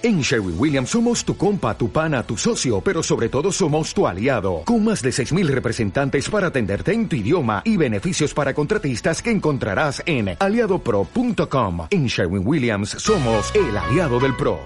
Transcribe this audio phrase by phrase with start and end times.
[0.00, 4.06] En Sherwin Williams somos tu compa, tu pana, tu socio, pero sobre todo somos tu
[4.06, 9.20] aliado, con más de 6.000 representantes para atenderte en tu idioma y beneficios para contratistas
[9.20, 11.88] que encontrarás en aliadopro.com.
[11.90, 14.60] En Sherwin Williams somos el aliado del PRO.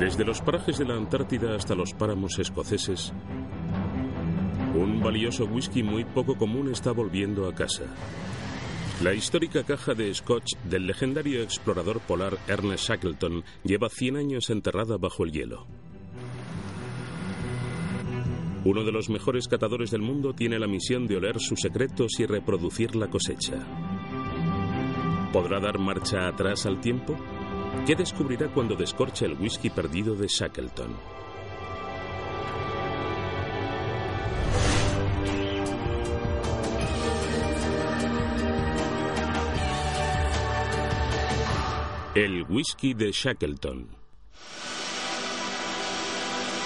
[0.00, 3.12] Desde los parajes de la Antártida hasta los páramos escoceses,
[4.74, 7.84] un valioso whisky muy poco común está volviendo a casa.
[9.02, 14.96] La histórica caja de Scotch del legendario explorador polar Ernest Shackleton lleva 100 años enterrada
[14.96, 15.66] bajo el hielo.
[18.64, 22.24] Uno de los mejores catadores del mundo tiene la misión de oler sus secretos y
[22.24, 23.66] reproducir la cosecha.
[25.30, 27.18] ¿Podrá dar marcha atrás al tiempo?
[27.86, 31.15] ¿Qué descubrirá cuando descorche el whisky perdido de Shackleton?
[42.16, 43.88] El whisky de Shackleton.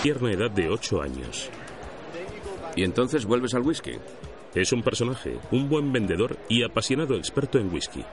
[0.01, 1.51] Tierna edad de 8 años.
[2.77, 3.95] ¿Y entonces vuelves al whisky?
[4.55, 8.05] Es un personaje, un buen vendedor y apasionado experto en whisky.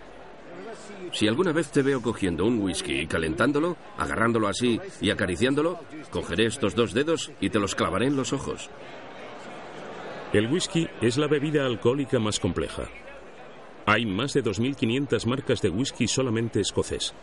[1.12, 6.48] Si alguna vez te veo cogiendo un whisky y calentándolo, agarrándolo así y acariciándolo, cogeré
[6.48, 8.72] estos dos dedos y te los clavaré en los ojos.
[10.34, 12.90] El whisky es la bebida alcohólica más compleja.
[13.90, 17.14] Hay más de 2.500 marcas de whisky solamente escocés.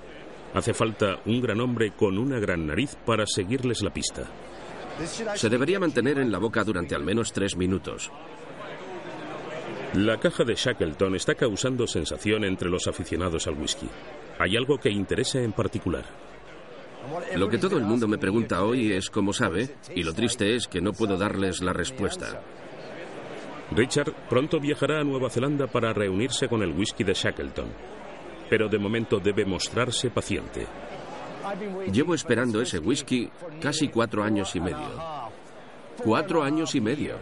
[0.54, 4.24] Hace falta un gran hombre con una gran nariz para seguirles la pista.
[5.34, 8.10] Se debería mantener en la boca durante al menos tres minutos.
[9.92, 13.86] La caja de Shackleton está causando sensación entre los aficionados al whisky.
[14.38, 16.06] Hay algo que interesa en particular.
[17.36, 20.66] Lo que todo el mundo me pregunta hoy es cómo sabe, y lo triste es
[20.66, 22.40] que no puedo darles la respuesta.
[23.70, 27.68] Richard pronto viajará a Nueva Zelanda para reunirse con el whisky de Shackleton,
[28.48, 30.66] pero de momento debe mostrarse paciente.
[31.92, 34.88] Llevo esperando ese whisky casi cuatro años y medio.
[36.02, 37.16] Cuatro años y medio.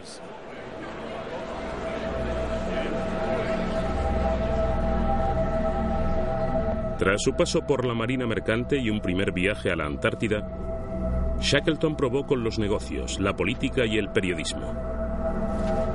[6.97, 10.47] Tras su paso por la Marina Mercante y un primer viaje a la Antártida,
[11.39, 14.92] Shackleton probó con los negocios, la política y el periodismo.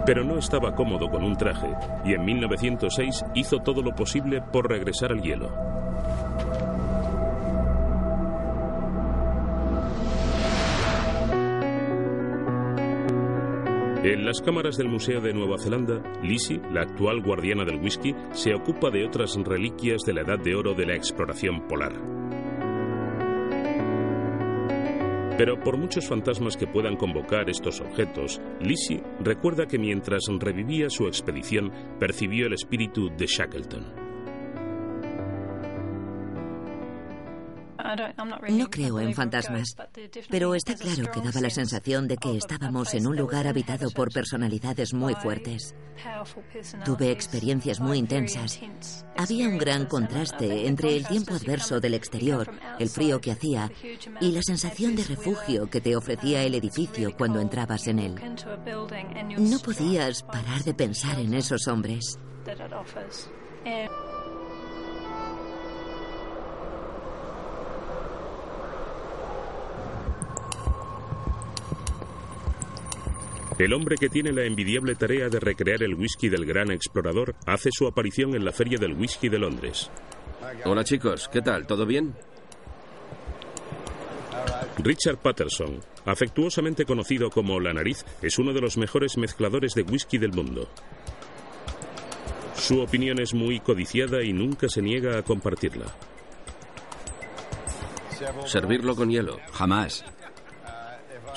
[0.08, 1.69] Pero no estaba cómodo con un traje
[2.02, 5.50] y en 1906 hizo todo lo posible por regresar al hielo.
[14.02, 18.54] En las cámaras del Museo de Nueva Zelanda, Lizzie, la actual guardiana del whisky, se
[18.54, 21.92] ocupa de otras reliquias de la edad de oro de la exploración polar.
[25.38, 31.06] Pero por muchos fantasmas que puedan convocar estos objetos, Lizzie recuerda que mientras revivía su
[31.06, 34.07] expedición percibió el espíritu de Shackleton.
[38.49, 39.75] No creo en fantasmas,
[40.28, 44.12] pero está claro que daba la sensación de que estábamos en un lugar habitado por
[44.12, 45.75] personalidades muy fuertes.
[46.84, 48.60] Tuve experiencias muy intensas.
[49.16, 53.71] Había un gran contraste entre el tiempo adverso del exterior, el frío que hacía,
[54.21, 58.15] y la sensación de refugio que te ofrecía el edificio cuando entrabas en él.
[59.38, 62.19] No podías parar de pensar en esos hombres.
[73.58, 77.70] El hombre que tiene la envidiable tarea de recrear el whisky del gran explorador hace
[77.72, 79.91] su aparición en la Feria del Whisky de Londres.
[80.64, 81.66] Hola chicos, ¿qué tal?
[81.66, 82.14] ¿Todo bien?
[84.78, 90.18] Richard Patterson, afectuosamente conocido como La Nariz, es uno de los mejores mezcladores de whisky
[90.18, 90.68] del mundo.
[92.54, 95.86] Su opinión es muy codiciada y nunca se niega a compartirla.
[98.47, 99.38] Servirlo con hielo.
[99.52, 100.04] Jamás.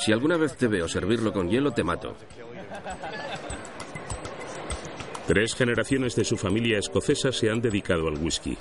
[0.01, 2.15] Si alguna vez te veo servirlo con hielo, te mato.
[5.27, 8.57] Tres generaciones de su familia escocesa se han dedicado al whisky.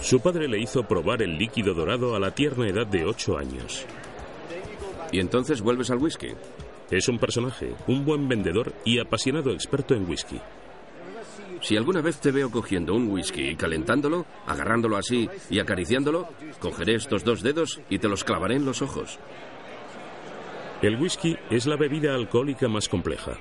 [0.00, 3.86] Su padre le hizo probar el líquido dorado a la tierna edad de ocho años.
[5.12, 6.30] ¿Y entonces vuelves al whisky?
[6.90, 10.40] Es un personaje, un buen vendedor y apasionado experto en whisky.
[11.60, 16.28] Si alguna vez te veo cogiendo un whisky y calentándolo, agarrándolo así y acariciándolo,
[16.58, 19.18] cogeré estos dos dedos y te los clavaré en los ojos.
[20.82, 23.36] El whisky es la bebida alcohólica más compleja.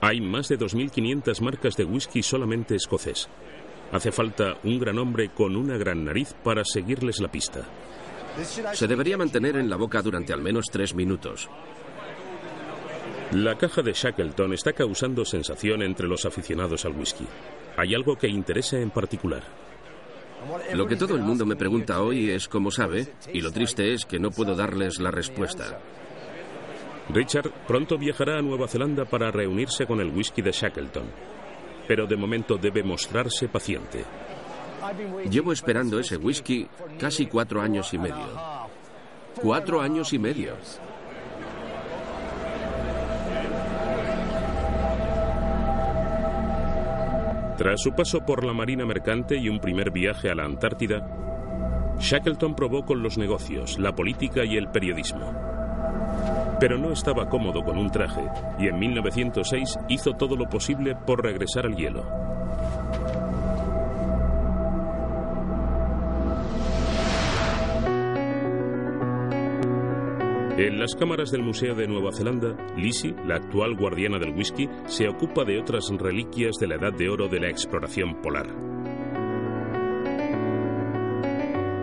[0.00, 3.28] Hay más de 2.500 marcas de whisky solamente escocés.
[3.90, 7.62] Hace falta un gran hombre con una gran nariz para seguirles la pista.
[8.72, 11.48] Se debería mantener en la boca durante al menos tres minutos.
[13.32, 17.26] La caja de Shackleton está causando sensación entre los aficionados al whisky.
[17.76, 19.42] Hay algo que interesa en particular.
[20.74, 24.04] Lo que todo el mundo me pregunta hoy es cómo sabe, y lo triste es
[24.04, 25.80] que no puedo darles la respuesta.
[27.08, 31.06] Richard pronto viajará a Nueva Zelanda para reunirse con el whisky de Shackleton,
[31.88, 34.04] pero de momento debe mostrarse paciente.
[35.28, 36.68] Llevo esperando ese whisky
[36.98, 38.28] casi cuatro años y medio.
[39.42, 40.54] Cuatro años y medio.
[47.56, 51.06] Tras su paso por la Marina Mercante y un primer viaje a la Antártida,
[51.98, 55.32] Shackleton probó con los negocios, la política y el periodismo.
[56.60, 61.22] Pero no estaba cómodo con un traje y en 1906 hizo todo lo posible por
[61.22, 62.35] regresar al hielo.
[70.58, 75.06] En las cámaras del Museo de Nueva Zelanda, Lizzie, la actual guardiana del whisky, se
[75.06, 78.46] ocupa de otras reliquias de la edad de oro de la exploración polar.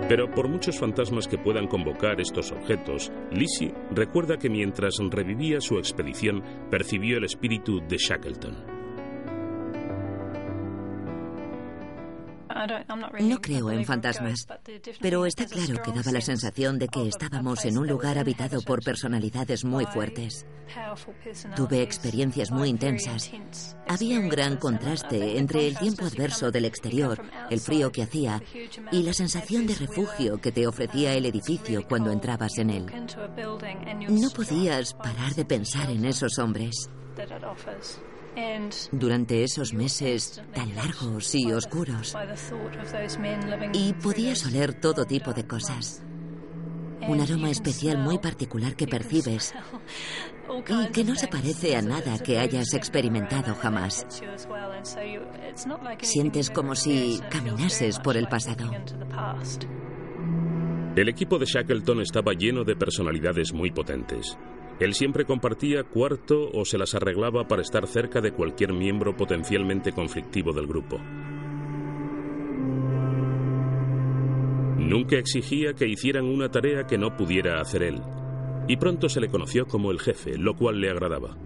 [0.10, 5.78] Pero por muchos fantasmas que puedan convocar estos objetos, Lizzie recuerda que mientras revivía su
[5.78, 6.42] expedición
[6.72, 8.73] percibió el espíritu de Shackleton.
[13.20, 14.48] No creo en fantasmas,
[15.02, 18.84] pero está claro que daba la sensación de que estábamos en un lugar habitado por
[18.84, 20.46] personalidades muy fuertes.
[21.56, 23.32] Tuve experiencias muy intensas.
[23.88, 28.42] Había un gran contraste entre el tiempo adverso del exterior, el frío que hacía,
[28.92, 32.86] y la sensación de refugio que te ofrecía el edificio cuando entrabas en él.
[34.10, 36.90] No podías parar de pensar en esos hombres.
[38.92, 42.16] Durante esos meses tan largos y oscuros.
[43.74, 46.04] Y podías oler todo tipo de cosas.
[47.08, 49.54] Un aroma especial muy particular que percibes
[50.70, 54.06] y que no se parece a nada que hayas experimentado jamás.
[56.02, 58.72] Sientes como si caminases por el pasado.
[60.96, 64.38] El equipo de Shackleton estaba lleno de personalidades muy potentes.
[64.84, 69.94] Él siempre compartía cuarto o se las arreglaba para estar cerca de cualquier miembro potencialmente
[69.94, 70.98] conflictivo del grupo.
[74.78, 78.02] Nunca exigía que hicieran una tarea que no pudiera hacer él,
[78.68, 81.38] y pronto se le conoció como el jefe, lo cual le agradaba.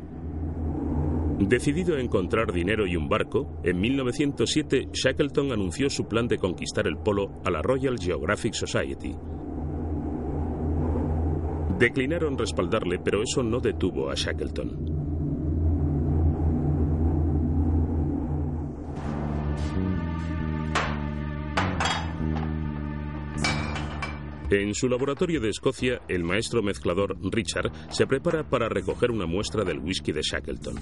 [1.38, 6.88] Decidido a encontrar dinero y un barco, en 1907 Shackleton anunció su plan de conquistar
[6.88, 9.16] el polo a la Royal Geographic Society,
[11.80, 14.98] Declinaron respaldarle, pero eso no detuvo a Shackleton.
[24.50, 29.64] En su laboratorio de Escocia, el maestro mezclador Richard se prepara para recoger una muestra
[29.66, 30.76] del whisky de Shackleton.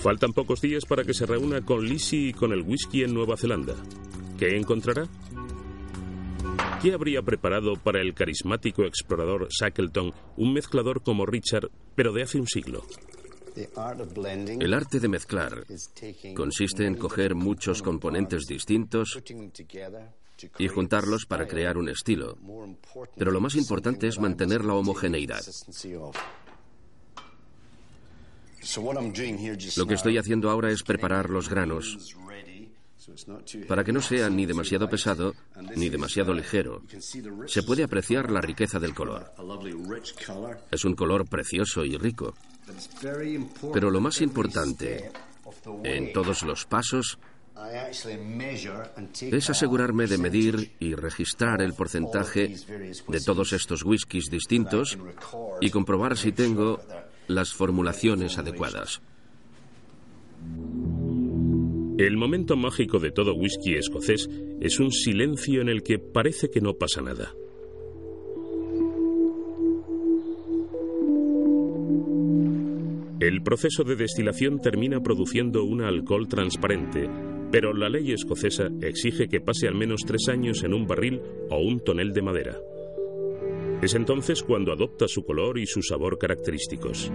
[0.00, 3.36] Faltan pocos días para que se reúna con Lizzie y con el whisky en Nueva
[3.36, 3.74] Zelanda.
[4.38, 5.08] ¿Qué encontrará?
[6.80, 12.38] ¿Qué habría preparado para el carismático explorador Shackleton un mezclador como Richard, pero de hace
[12.38, 12.84] un siglo?
[14.60, 15.64] El arte de mezclar
[16.36, 19.20] consiste en coger muchos componentes distintos
[20.58, 22.38] y juntarlos para crear un estilo.
[23.16, 25.42] Pero lo más importante es mantener la homogeneidad.
[29.76, 32.16] Lo que estoy haciendo ahora es preparar los granos
[33.66, 35.34] para que no sea ni demasiado pesado
[35.76, 36.82] ni demasiado ligero.
[37.46, 39.32] Se puede apreciar la riqueza del color.
[40.70, 42.34] Es un color precioso y rico.
[43.72, 45.10] Pero lo más importante
[45.84, 47.18] en todos los pasos
[49.20, 52.54] es asegurarme de medir y registrar el porcentaje
[53.08, 54.96] de todos estos whiskies distintos
[55.60, 56.80] y comprobar si tengo
[57.26, 59.00] las formulaciones adecuadas.
[61.98, 66.60] El momento mágico de todo whisky escocés es un silencio en el que parece que
[66.60, 67.34] no pasa nada.
[73.18, 77.10] El proceso de destilación termina produciendo un alcohol transparente,
[77.50, 81.58] pero la ley escocesa exige que pase al menos tres años en un barril o
[81.58, 82.60] un tonel de madera.
[83.82, 87.10] Es entonces cuando adopta su color y su sabor característicos.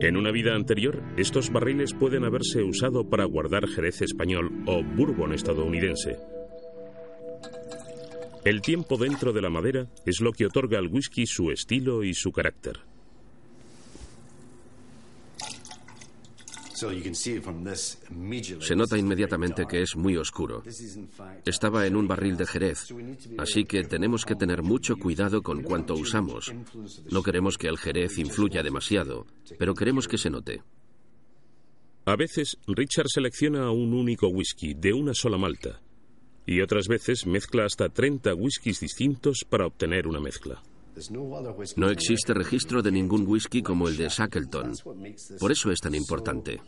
[0.00, 5.32] En una vida anterior, estos barriles pueden haberse usado para guardar jerez español o bourbon
[5.32, 6.16] estadounidense.
[8.44, 12.14] El tiempo dentro de la madera es lo que otorga al whisky su estilo y
[12.14, 12.87] su carácter.
[18.60, 20.62] Se nota inmediatamente que es muy oscuro.
[21.44, 22.94] Estaba en un barril de Jerez,
[23.38, 26.52] así que tenemos que tener mucho cuidado con cuánto usamos.
[27.10, 29.26] No queremos que el Jerez influya demasiado,
[29.58, 30.62] pero queremos que se note.
[32.04, 35.80] A veces, Richard selecciona un único whisky de una sola malta
[36.46, 40.62] y otras veces mezcla hasta 30 whiskies distintos para obtener una mezcla.
[41.76, 44.72] No existe registro de ningún whisky como el de Shackleton.
[45.38, 46.60] Por eso es tan importante.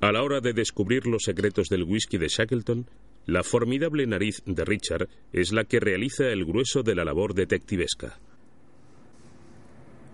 [0.00, 2.86] A la hora de descubrir los secretos del whisky de Shackleton,
[3.26, 8.18] la formidable nariz de Richard es la que realiza el grueso de la labor detectivesca.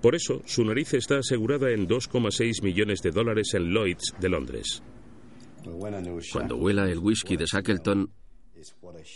[0.01, 4.83] Por eso, su nariz está asegurada en 2,6 millones de dólares en Lloyds de Londres.
[6.33, 8.11] Cuando huela el whisky de Shackleton,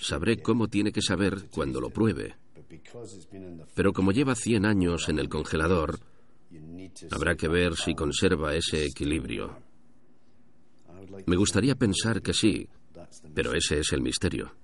[0.00, 2.36] sabré cómo tiene que saber cuando lo pruebe.
[3.74, 5.98] Pero como lleva 100 años en el congelador,
[7.10, 9.58] habrá que ver si conserva ese equilibrio.
[11.26, 12.68] Me gustaría pensar que sí,
[13.34, 14.54] pero ese es el misterio.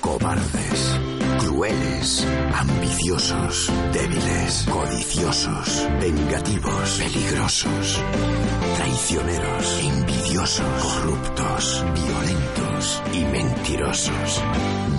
[0.00, 1.00] Cobardes,
[1.40, 2.26] crueles,
[2.58, 8.02] ambiciosos, débiles, codiciosos, vengativos, peligrosos,
[8.76, 14.42] traicioneros, envidiosos, corruptos, violentos y mentirosos.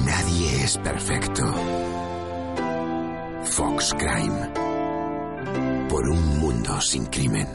[0.06, 1.44] Nadie es perfecto.
[3.44, 4.50] Fox Crime.
[5.90, 7.48] Por un mundo sin crimen.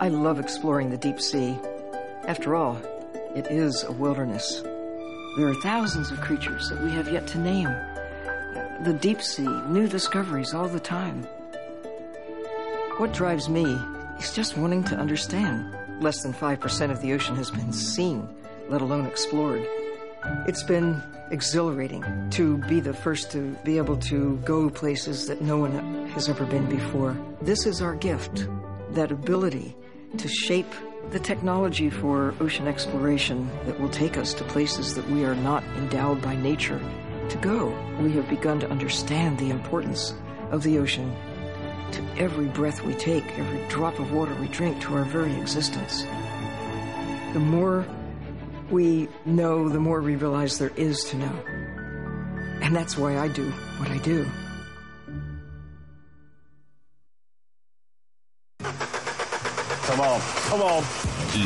[0.00, 1.58] I love exploring the deep sea.
[2.26, 2.76] After all,
[3.34, 4.62] it is a wilderness.
[5.38, 7.68] There are thousands of creatures that we have yet to name.
[8.82, 11.22] The deep sea, new discoveries all the time.
[12.96, 13.62] What drives me
[14.18, 15.76] is just wanting to understand.
[16.02, 18.28] Less than 5% of the ocean has been seen,
[18.68, 19.64] let alone explored.
[20.48, 25.56] It's been exhilarating to be the first to be able to go places that no
[25.56, 27.16] one has ever been before.
[27.42, 28.48] This is our gift,
[28.90, 29.76] that ability
[30.16, 30.74] to shape
[31.10, 35.64] the technology for ocean exploration that will take us to places that we are not
[35.76, 36.80] endowed by nature
[37.30, 37.68] to go.
[38.00, 40.14] We have begun to understand the importance
[40.50, 41.14] of the ocean
[41.92, 46.02] to every breath we take, every drop of water we drink, to our very existence.
[47.32, 47.86] The more
[48.70, 51.42] we know, the more we realize there is to know.
[52.60, 54.26] And that's why I do what I do.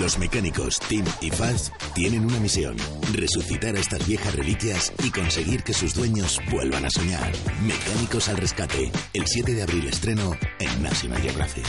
[0.00, 2.76] Los mecánicos Tim y Faz tienen una misión:
[3.12, 7.30] resucitar a estas viejas reliquias y conseguir que sus dueños vuelvan a soñar.
[7.62, 8.90] Mecánicos al rescate.
[9.12, 11.66] El 7 de abril estreno en National Geographic.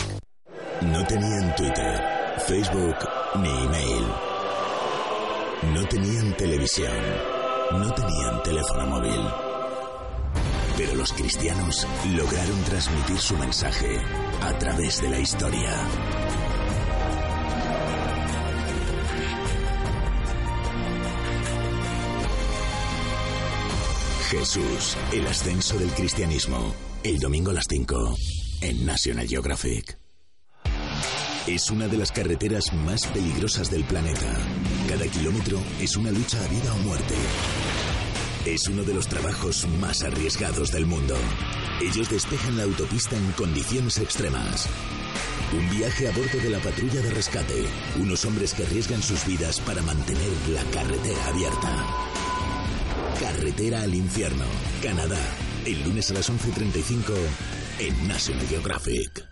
[0.81, 2.01] No tenían Twitter,
[2.47, 2.95] Facebook
[3.35, 4.07] ni email.
[5.73, 6.97] No tenían televisión.
[7.71, 9.21] No tenían teléfono móvil.
[10.75, 14.01] Pero los cristianos lograron transmitir su mensaje
[14.41, 15.71] a través de la historia.
[24.39, 26.73] Jesús, el ascenso del cristianismo.
[27.03, 28.17] El domingo a las 5
[28.61, 29.99] en National Geographic.
[31.45, 34.35] Es una de las carreteras más peligrosas del planeta.
[34.89, 37.13] Cada kilómetro es una lucha a vida o muerte.
[38.47, 41.15] Es uno de los trabajos más arriesgados del mundo.
[41.79, 44.67] Ellos despejan la autopista en condiciones extremas.
[45.55, 47.67] Un viaje a bordo de la patrulla de rescate.
[47.99, 52.12] Unos hombres que arriesgan sus vidas para mantener la carretera abierta.
[53.19, 54.45] Carretera al infierno,
[54.81, 55.19] Canadá.
[55.65, 57.13] El lunes a las 11.35
[57.79, 59.25] en National Geographic.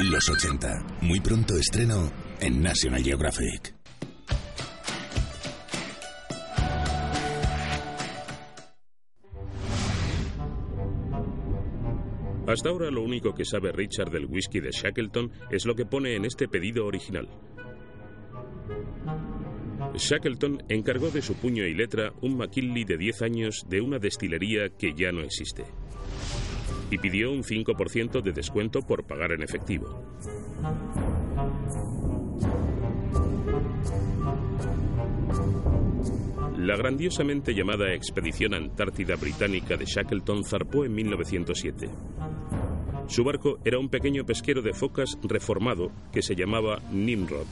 [0.00, 0.86] Los 80.
[1.02, 3.73] Muy pronto estreno en National Geographic.
[12.46, 16.14] Hasta ahora lo único que sabe Richard del whisky de Shackleton es lo que pone
[16.14, 17.28] en este pedido original.
[19.94, 24.68] Shackleton encargó de su puño y letra un McKinley de 10 años de una destilería
[24.68, 25.64] que ya no existe.
[26.90, 30.04] Y pidió un 5% de descuento por pagar en efectivo.
[36.64, 41.90] La grandiosamente llamada Expedición Antártida Británica de Shackleton zarpó en 1907.
[43.06, 47.44] Su barco era un pequeño pesquero de focas reformado que se llamaba Nimrod.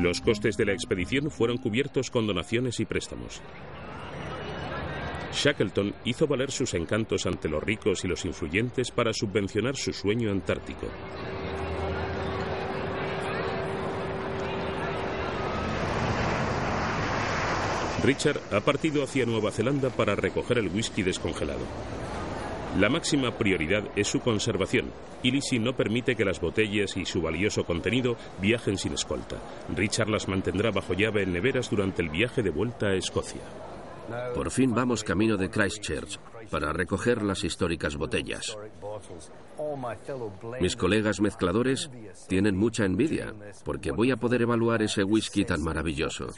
[0.00, 3.42] Los costes de la expedición fueron cubiertos con donaciones y préstamos.
[5.34, 10.30] Shackleton hizo valer sus encantos ante los ricos y los influyentes para subvencionar su sueño
[10.30, 10.88] antártico.
[18.04, 21.64] Richard ha partido hacia Nueva Zelanda para recoger el whisky descongelado.
[22.78, 24.90] La máxima prioridad es su conservación
[25.22, 29.36] y Lizzie no permite que las botellas y su valioso contenido viajen sin escolta.
[29.74, 33.63] Richard las mantendrá bajo llave en neveras durante el viaje de vuelta a Escocia.
[34.34, 36.18] Por fin vamos camino de Christchurch
[36.50, 38.56] para recoger las históricas botellas.
[40.60, 41.90] Mis colegas mezcladores
[42.28, 43.34] tienen mucha envidia
[43.64, 46.28] porque voy a poder evaluar ese whisky tan maravilloso.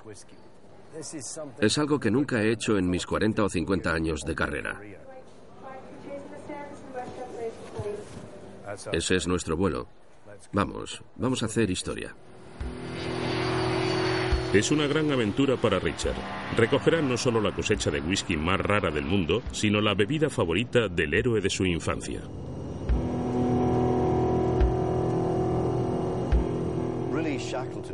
[1.61, 4.81] Es algo que nunca he hecho en mis 40 o 50 años de carrera.
[8.93, 9.89] Ese es nuestro vuelo.
[10.53, 12.15] Vamos, vamos a hacer historia.
[14.57, 16.15] Es una gran aventura para Richard.
[16.57, 20.89] Recogerá no solo la cosecha de whisky más rara del mundo, sino la bebida favorita
[20.89, 22.23] del héroe de su infancia.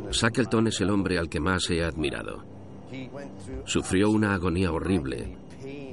[0.09, 2.45] Shackleton es el hombre al que más he admirado.
[3.65, 5.35] Sufrió una agonía horrible,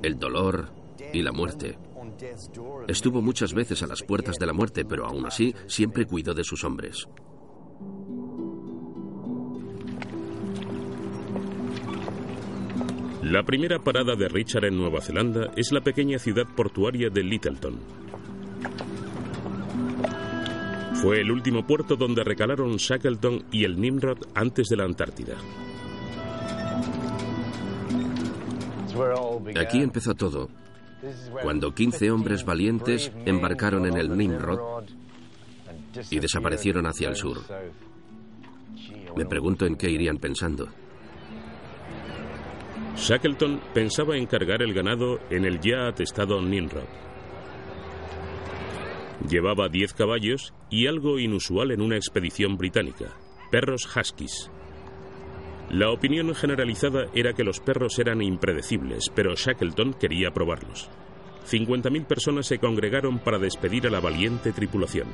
[0.04, 0.68] el dolor
[1.12, 1.78] y la muerte.
[2.86, 6.44] Estuvo muchas veces a las puertas de la muerte, pero aún así siempre cuidó de
[6.44, 7.08] sus hombres.
[13.22, 17.78] La primera parada de Richard en Nueva Zelanda es la pequeña ciudad portuaria de Littleton.
[20.94, 25.36] Fue el último puerto donde recalaron Shackleton y el Nimrod antes de la Antártida.
[29.60, 30.48] Aquí empezó todo,
[31.42, 34.84] cuando 15 hombres valientes embarcaron en el Nimrod
[36.10, 37.38] y desaparecieron hacia el sur.
[39.14, 40.68] Me pregunto en qué irían pensando.
[43.00, 46.84] Shackleton pensaba encargar el ganado en el ya atestado Nimrod.
[49.26, 53.16] Llevaba 10 caballos y algo inusual en una expedición británica,
[53.50, 54.50] perros huskies.
[55.70, 60.90] La opinión generalizada era que los perros eran impredecibles, pero Shackleton quería probarlos.
[61.50, 65.08] 50.000 personas se congregaron para despedir a la valiente tripulación.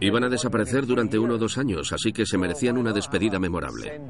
[0.00, 4.00] Iban a desaparecer durante uno o dos años, así que se merecían una despedida memorable.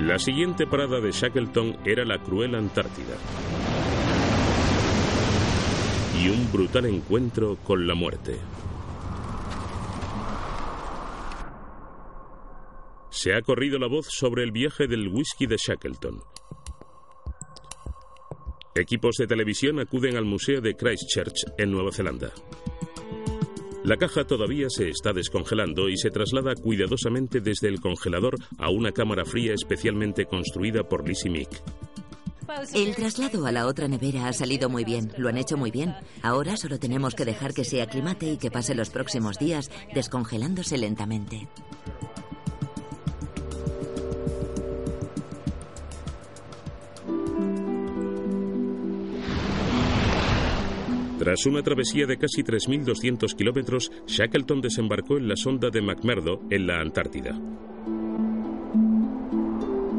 [0.00, 3.14] La siguiente parada de Shackleton era la cruel Antártida.
[6.20, 8.40] Y un brutal encuentro con la muerte.
[13.10, 16.33] Se ha corrido la voz sobre el viaje del whisky de Shackleton.
[18.76, 22.32] Equipos de televisión acuden al Museo de Christchurch, en Nueva Zelanda.
[23.84, 28.90] La caja todavía se está descongelando y se traslada cuidadosamente desde el congelador a una
[28.90, 31.62] cámara fría especialmente construida por Lizzie Mick.
[32.74, 35.94] El traslado a la otra nevera ha salido muy bien, lo han hecho muy bien.
[36.22, 40.78] Ahora solo tenemos que dejar que se aclimate y que pase los próximos días descongelándose
[40.78, 41.46] lentamente.
[51.24, 56.66] Tras una travesía de casi 3.200 kilómetros, Shackleton desembarcó en la sonda de McMurdo, en
[56.66, 57.34] la Antártida.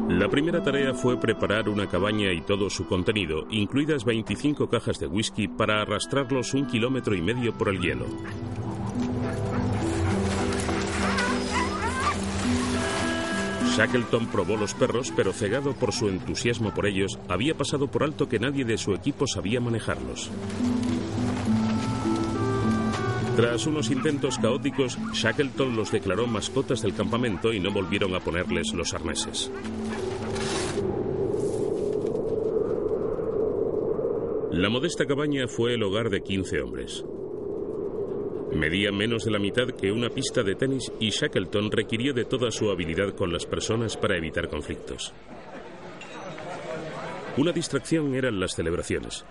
[0.08, 5.08] La primera tarea fue preparar una cabaña y todo su contenido, incluidas 25 cajas de
[5.08, 8.06] whisky, para arrastrarlos un kilómetro y medio por el hielo.
[13.76, 18.30] Shackleton probó los perros, pero cegado por su entusiasmo por ellos, había pasado por alto
[18.30, 20.30] que nadie de su equipo sabía manejarlos.
[23.36, 28.74] Tras unos intentos caóticos, Shackleton los declaró mascotas del campamento y no volvieron a ponerles
[28.74, 29.52] los arneses.
[34.52, 37.04] La modesta cabaña fue el hogar de 15 hombres.
[38.54, 42.52] Medía menos de la mitad que una pista de tenis y Shackleton requirió de toda
[42.52, 45.13] su habilidad con las personas para evitar conflictos.
[47.36, 49.26] Una distracción eran las celebraciones.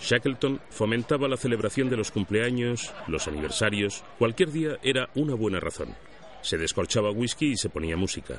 [0.00, 5.94] Shackleton fomentaba la celebración de los cumpleaños, los aniversarios, cualquier día era una buena razón.
[6.40, 8.38] Se descorchaba whisky y se ponía música.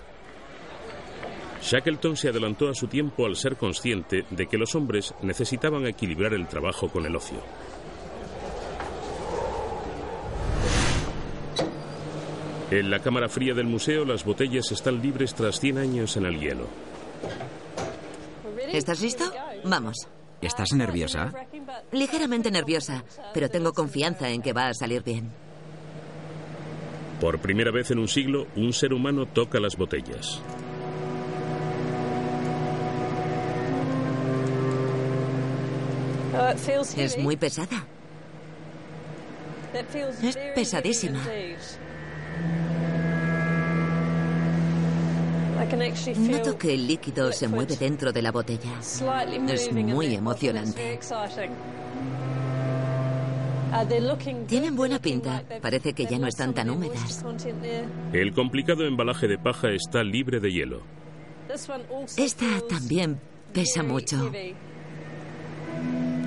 [1.62, 6.34] Shackleton se adelantó a su tiempo al ser consciente de que los hombres necesitaban equilibrar
[6.34, 7.42] el trabajo con el ocio.
[12.72, 16.40] En la cámara fría del museo las botellas están libres tras 100 años en el
[16.40, 16.68] hielo.
[18.72, 19.26] ¿Estás listo?
[19.66, 20.08] Vamos.
[20.42, 21.34] ¿Estás nerviosa?
[21.92, 25.32] Ligeramente nerviosa, pero tengo confianza en que va a salir bien.
[27.20, 30.42] Por primera vez en un siglo, un ser humano toca las botellas.
[36.96, 37.86] Es muy pesada.
[40.22, 41.20] Es pesadísima.
[46.18, 48.80] Noto que el líquido se mueve dentro de la botella.
[48.80, 51.00] Es muy emocionante.
[54.48, 55.44] Tienen buena pinta.
[55.62, 57.24] Parece que ya no están tan húmedas.
[58.14, 60.82] El complicado embalaje de paja está libre de hielo.
[62.18, 63.20] Esta también
[63.54, 64.32] pesa mucho.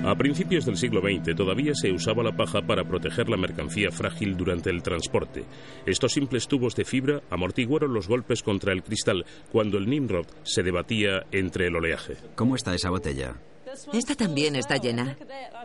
[0.05, 4.35] A principios del siglo XX todavía se usaba la paja para proteger la mercancía frágil
[4.35, 5.45] durante el transporte.
[5.85, 10.61] Estos simples tubos de fibra amortiguaron los golpes contra el cristal cuando el Nimrod se
[10.61, 12.17] debatía entre el oleaje.
[12.35, 13.35] ¿Cómo está esa botella?
[13.93, 15.17] Esta también está llena.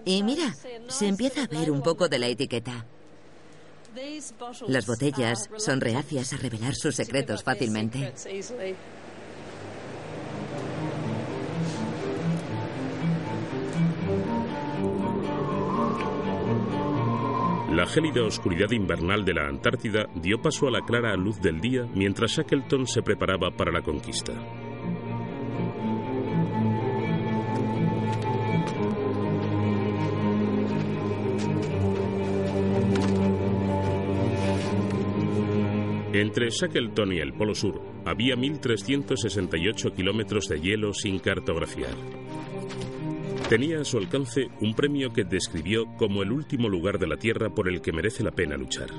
[0.05, 0.55] Y mira,
[0.87, 2.87] se empieza a ver un poco de la etiqueta.
[4.68, 8.12] Las botellas son reacias a revelar sus secretos fácilmente.
[17.79, 21.87] La gélida oscuridad invernal de la Antártida dio paso a la clara luz del día
[21.95, 24.33] mientras Shackleton se preparaba para la conquista.
[36.12, 41.95] Entre Shackleton y el Polo Sur había 1.368 kilómetros de hielo sin cartografiar.
[43.48, 47.48] Tenía a su alcance un premio que describió como el último lugar de la Tierra
[47.48, 48.90] por el que merece la pena luchar.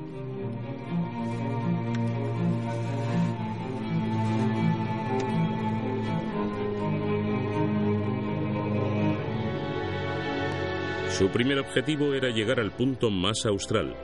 [11.12, 13.96] Su primer objetivo era llegar al punto más austral,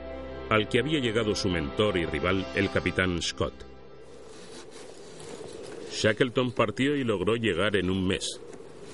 [0.48, 3.54] al que había llegado su mentor y rival, el capitán Scott.
[5.90, 8.40] Shackleton partió y logró llegar en un mes,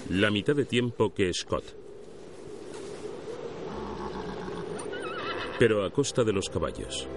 [0.08, 1.64] la mitad de tiempo que Scott.
[5.58, 7.08] Pero a costa de los caballos.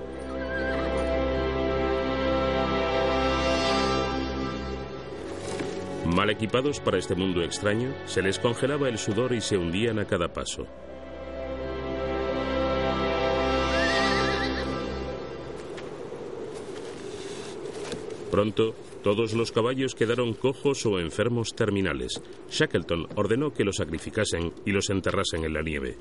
[6.05, 10.05] Mal equipados para este mundo extraño, se les congelaba el sudor y se hundían a
[10.05, 10.67] cada paso.
[18.29, 22.19] Pronto, todos los caballos quedaron cojos o enfermos terminales.
[22.49, 25.95] Shackleton ordenó que los sacrificasen y los enterrasen en la nieve.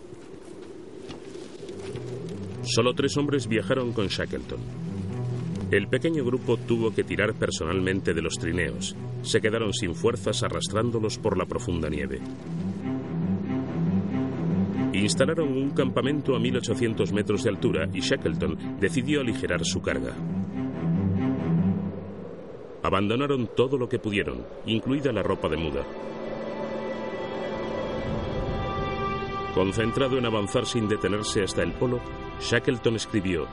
[2.63, 4.59] Solo tres hombres viajaron con Shackleton.
[5.71, 8.97] El pequeño grupo tuvo que tirar personalmente de los trineos.
[9.21, 12.23] Se quedaron sin fuerzas arrastrándolos por la profunda nieve.
[14.95, 20.17] Instalaron un campamento a 1800 metros de altura y Shackleton decidió aligerar su carga.
[22.85, 25.87] Abandonaron todo lo que pudieron, incluida la ropa de muda.
[29.55, 31.99] Concentrado en avanzar sin detenerse hasta el polo,
[32.43, 33.47] Shackleton escribió,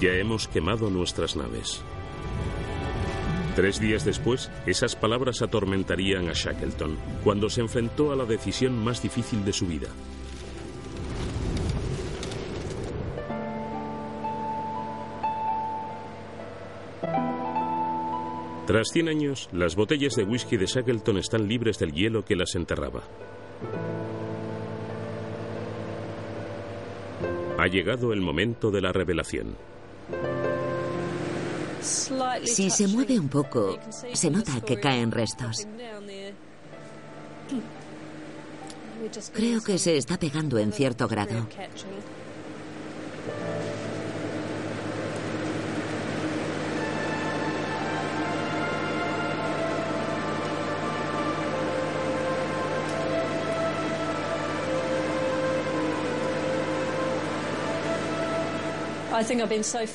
[0.00, 1.82] Ya hemos quemado nuestras naves.
[3.56, 9.02] Tres días después, esas palabras atormentarían a Shackleton cuando se enfrentó a la decisión más
[9.02, 9.88] difícil de su vida.
[18.72, 22.54] Tras 100 años, las botellas de whisky de Shackleton están libres del hielo que las
[22.54, 23.02] enterraba.
[27.58, 29.58] Ha llegado el momento de la revelación.
[32.44, 33.78] Si se mueve un poco,
[34.14, 35.68] se nota que caen restos.
[39.34, 41.46] Creo que se está pegando en cierto grado.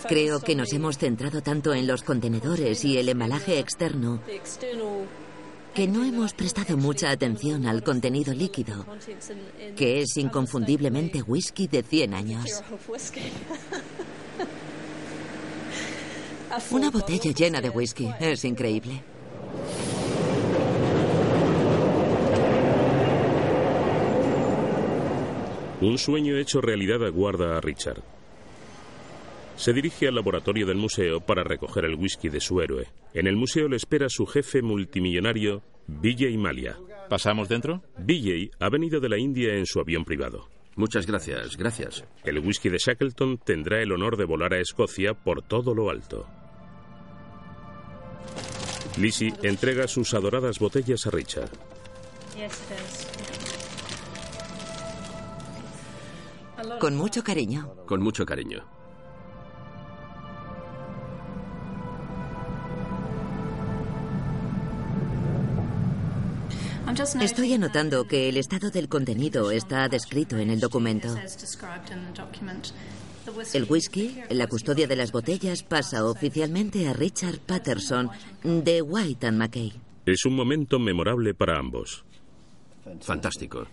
[0.08, 4.22] Creo que nos hemos centrado tanto en los contenedores y el embalaje externo
[5.78, 8.84] que no hemos prestado mucha atención al contenido líquido,
[9.76, 12.63] que es inconfundiblemente whisky de 100 años.
[16.72, 19.04] Una botella llena de whisky, es increíble.
[25.82, 28.02] Un sueño hecho realidad aguarda a Richard
[29.58, 32.88] se dirige al laboratorio del museo para recoger el whisky de su héroe.
[33.13, 36.78] En el museo le espera su jefe multimillonario, Vijay Malia.
[37.10, 37.84] ¿Pasamos dentro?
[37.98, 40.48] Vijay ha venido de la India en su avión privado.
[40.76, 42.06] Muchas gracias, gracias.
[42.24, 46.28] El whisky de Shackleton tendrá el honor de volar a Escocia por todo lo alto.
[49.00, 51.50] Lizzie entrega sus adoradas botellas a Richard.
[56.80, 57.74] Con mucho cariño.
[57.88, 58.77] Con mucho cariño.
[67.21, 71.10] Estoy anotando que el estado del contenido está descrito en el documento.
[73.54, 78.10] El whisky, la custodia de las botellas, pasa oficialmente a Richard Patterson
[78.41, 79.73] de White and McKay.
[80.06, 82.06] Es un momento memorable para ambos.
[83.02, 83.67] Fantástico.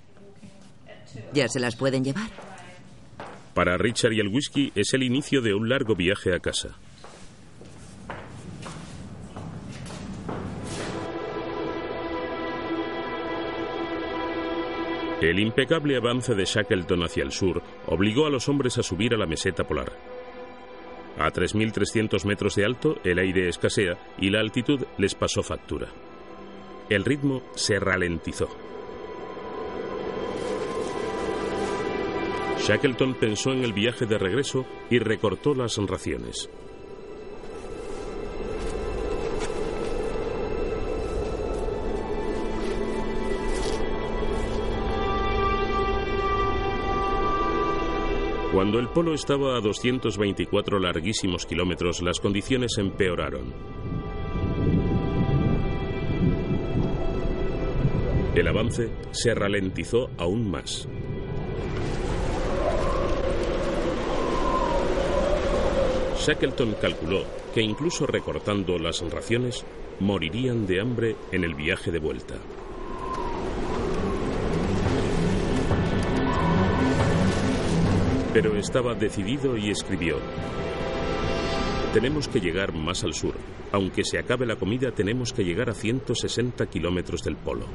[1.32, 2.30] ¿Ya se las pueden llevar?
[3.54, 6.76] Para Richard y el whisky es el inicio de un largo viaje a casa.
[15.20, 19.16] El impecable avance de Shackleton hacia el sur obligó a los hombres a subir a
[19.16, 19.92] la meseta polar.
[21.18, 25.88] A 3.300 metros de alto, el aire escasea y la altitud les pasó factura.
[26.90, 28.48] El ritmo se ralentizó.
[32.58, 36.50] Shackleton pensó en el viaje de regreso y recortó las raciones.
[48.54, 53.52] Cuando el polo estaba a 224 larguísimos kilómetros, las condiciones empeoraron.
[58.36, 60.88] El avance se ralentizó aún más.
[66.24, 69.64] Shackleton calculó que incluso recortando las raciones,
[69.98, 72.36] morirían de hambre en el viaje de vuelta.
[78.34, 80.16] Pero estaba decidido y escribió,
[81.92, 83.36] tenemos que llegar más al sur.
[83.70, 87.66] Aunque se acabe la comida, tenemos que llegar a 160 kilómetros del polo.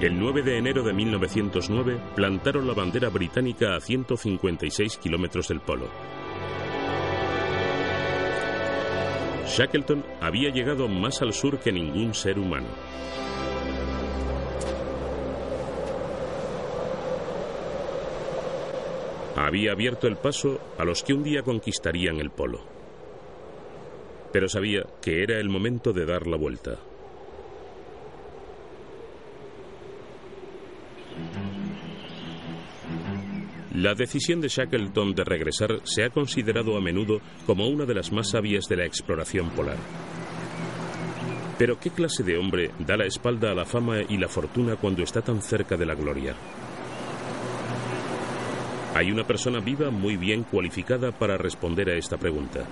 [0.00, 5.88] El 9 de enero de 1909 plantaron la bandera británica a 156 kilómetros del polo.
[9.46, 12.68] Shackleton había llegado más al sur que ningún ser humano.
[19.36, 22.60] Había abierto el paso a los que un día conquistarían el polo.
[24.32, 26.78] Pero sabía que era el momento de dar la vuelta.
[33.74, 38.12] La decisión de Shackleton de regresar se ha considerado a menudo como una de las
[38.12, 39.78] más sabias de la exploración polar.
[41.58, 45.02] Pero ¿qué clase de hombre da la espalda a la fama y la fortuna cuando
[45.02, 46.36] está tan cerca de la gloria?
[48.94, 52.64] Hay una persona viva muy bien cualificada para responder a esta pregunta.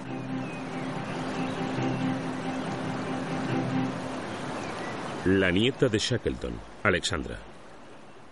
[5.25, 6.53] La nieta de Shackleton,
[6.85, 7.52] Alexandra.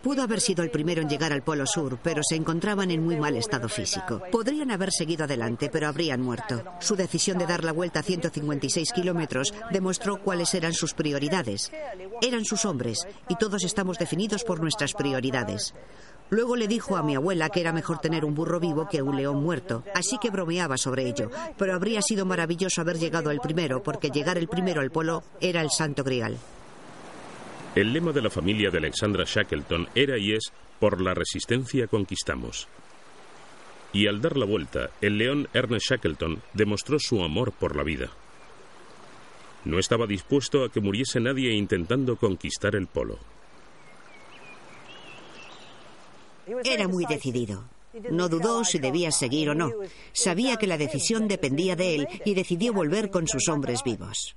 [0.02, 3.16] Pudo haber sido el primero en llegar al Polo Sur, pero se encontraban en muy
[3.16, 4.22] mal estado físico.
[4.32, 6.64] Podrían haber seguido adelante, pero habrían muerto.
[6.80, 11.70] Su decisión de dar la vuelta a 156 kilómetros demostró cuáles eran sus prioridades.
[12.22, 15.74] Eran sus hombres, y todos estamos definidos por nuestras prioridades.
[16.30, 19.16] Luego le dijo a mi abuela que era mejor tener un burro vivo que un
[19.16, 21.30] león muerto, así que bromeaba sobre ello.
[21.58, 25.60] Pero habría sido maravilloso haber llegado el primero, porque llegar el primero al polo era
[25.60, 26.38] el santo grial.
[27.74, 32.66] El lema de la familia de Alexandra Shackleton era y es por la resistencia conquistamos.
[33.92, 38.10] Y al dar la vuelta, el león Ernest Shackleton demostró su amor por la vida.
[39.64, 43.18] No estaba dispuesto a que muriese nadie intentando conquistar el polo.
[46.64, 47.64] Era muy decidido.
[48.10, 49.70] No dudó si debía seguir o no.
[50.12, 54.34] Sabía que la decisión dependía de él y decidió volver con sus hombres vivos.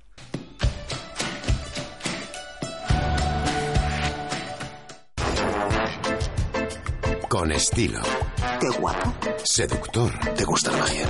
[7.34, 8.00] Con estilo.
[8.60, 9.12] Qué guapo.
[9.42, 10.12] Seductor.
[10.36, 11.08] ¿Te gusta la magia?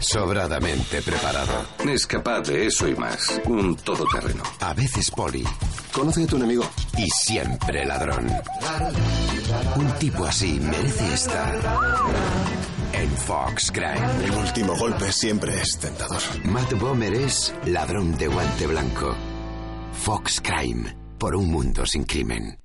[0.00, 1.64] Sobradamente preparado.
[1.90, 3.40] Es capaz de eso y más.
[3.46, 4.42] Un todoterreno.
[4.60, 5.42] A veces poli.
[5.92, 6.62] Conoce a tu enemigo.
[6.98, 8.30] Y siempre ladrón.
[9.76, 11.58] Un tipo así merece estar
[12.92, 14.26] en Fox Crime.
[14.26, 16.20] El último golpe siempre es tentador.
[16.44, 19.16] Matt Bomer es ladrón de guante blanco.
[19.94, 20.94] Fox Crime.
[21.18, 22.58] Por un mundo sin crimen.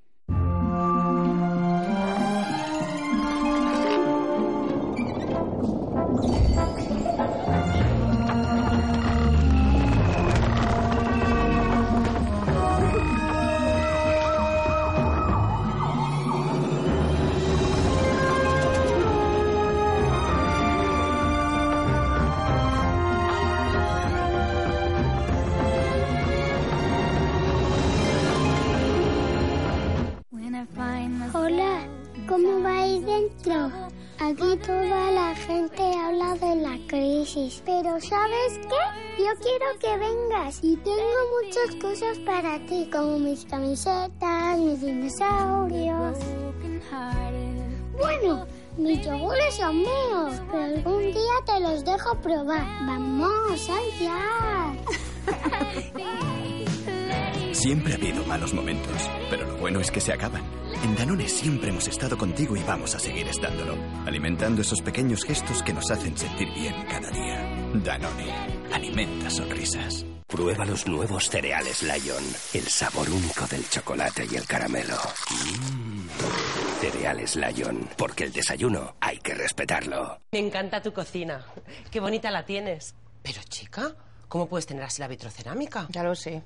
[38.00, 39.24] ¿Sabes qué?
[39.24, 46.18] Yo quiero que vengas y tengo muchas cosas para ti, como mis camisetas, mis dinosaurios.
[47.98, 48.46] Bueno,
[48.78, 52.66] mis yogures son míos, pero algún día te los dejo probar.
[52.86, 54.74] Vamos, allá.
[57.52, 60.44] Siempre ha habido malos momentos, pero lo bueno es que se acaban.
[60.84, 63.76] En Danone siempre hemos estado contigo y vamos a seguir estándolo,
[64.06, 67.53] alimentando esos pequeños gestos que nos hacen sentir bien cada día.
[67.74, 68.32] Danone,
[68.72, 70.06] alimenta sonrisas.
[70.28, 74.96] Prueba los nuevos cereales Lion, el sabor único del chocolate y el caramelo.
[75.32, 76.08] Mm.
[76.80, 80.20] Cereales Lion, porque el desayuno hay que respetarlo.
[80.32, 81.46] Me encanta tu cocina.
[81.90, 82.94] Qué bonita la tienes.
[83.24, 83.96] Pero chica,
[84.28, 85.88] ¿cómo puedes tener así la vitrocerámica?
[85.90, 86.44] Ya lo sé.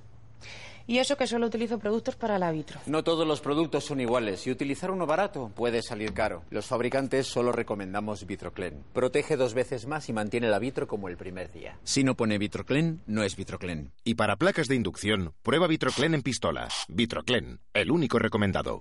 [0.87, 2.79] Y eso que solo utilizo productos para la vitro.
[2.85, 6.43] No todos los productos son iguales y utilizar uno barato puede salir caro.
[6.49, 8.83] Los fabricantes solo recomendamos Vitroclen.
[8.93, 11.77] Protege dos veces más y mantiene la vitro como el primer día.
[11.83, 13.91] Si no pone Vitroclen, no es Vitroclen.
[14.05, 16.69] Y para placas de inducción, prueba Vitroclen en pistola.
[16.87, 18.79] Vitroclen, el único recomendado.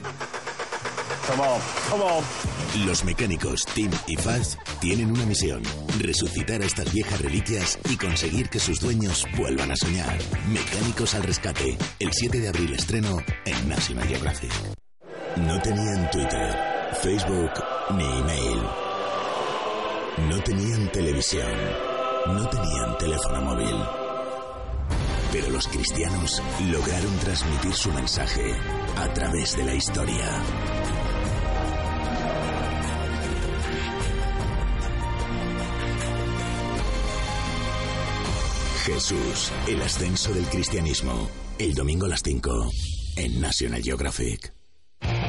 [2.87, 5.63] Los mecánicos Tim y Faz tienen una misión:
[5.99, 10.19] resucitar a estas viejas reliquias y conseguir que sus dueños vuelvan a soñar.
[10.49, 11.77] Mecánicos al rescate.
[11.99, 14.53] El 7 de abril estreno en National Geographic.
[15.37, 16.57] No tenían Twitter,
[17.03, 17.51] Facebook
[17.97, 18.63] ni email.
[20.29, 21.53] No tenían televisión.
[22.27, 23.77] No tenían teléfono móvil.
[25.33, 28.55] Pero los cristianos lograron transmitir su mensaje
[28.97, 30.43] a través de la historia.
[38.87, 41.29] Jesús, el ascenso del cristianismo.
[41.59, 42.71] El domingo a las 5
[43.17, 44.55] en National Geographic.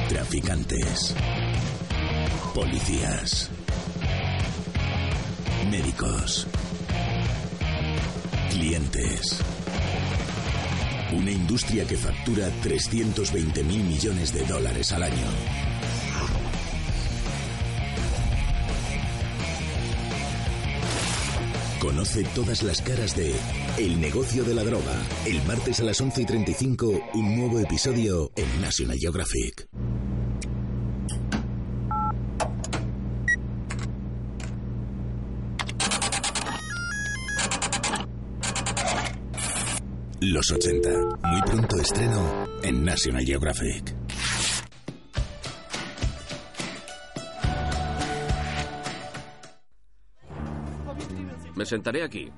[0.08, 1.12] Traficantes.
[2.54, 3.50] Policías.
[5.68, 6.46] Médicos.
[8.50, 9.40] Clientes.
[11.14, 15.77] Una industria que factura 320 mil millones de dólares al año.
[21.98, 23.34] Conoce todas las caras de
[23.76, 25.02] El negocio de la droga.
[25.26, 29.66] El martes a las 11 y 35, un nuevo episodio en National Geographic.
[40.20, 40.88] Los 80.
[41.24, 43.97] Muy pronto estreno en National Geographic.
[51.58, 52.30] Me sentaré aquí.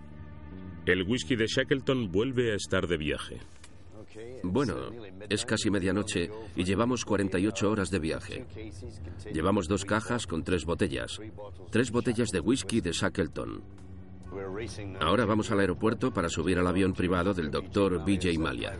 [0.86, 3.38] El whisky de Shackleton vuelve a estar de viaje.
[4.42, 4.76] Bueno,
[5.28, 8.46] es casi medianoche y llevamos 48 horas de viaje.
[9.30, 11.20] Llevamos dos cajas con tres botellas.
[11.70, 13.62] Tres botellas de whisky de Shackleton.
[15.00, 18.72] Ahora vamos al aeropuerto para subir al avión privado del doctor BJ Malia.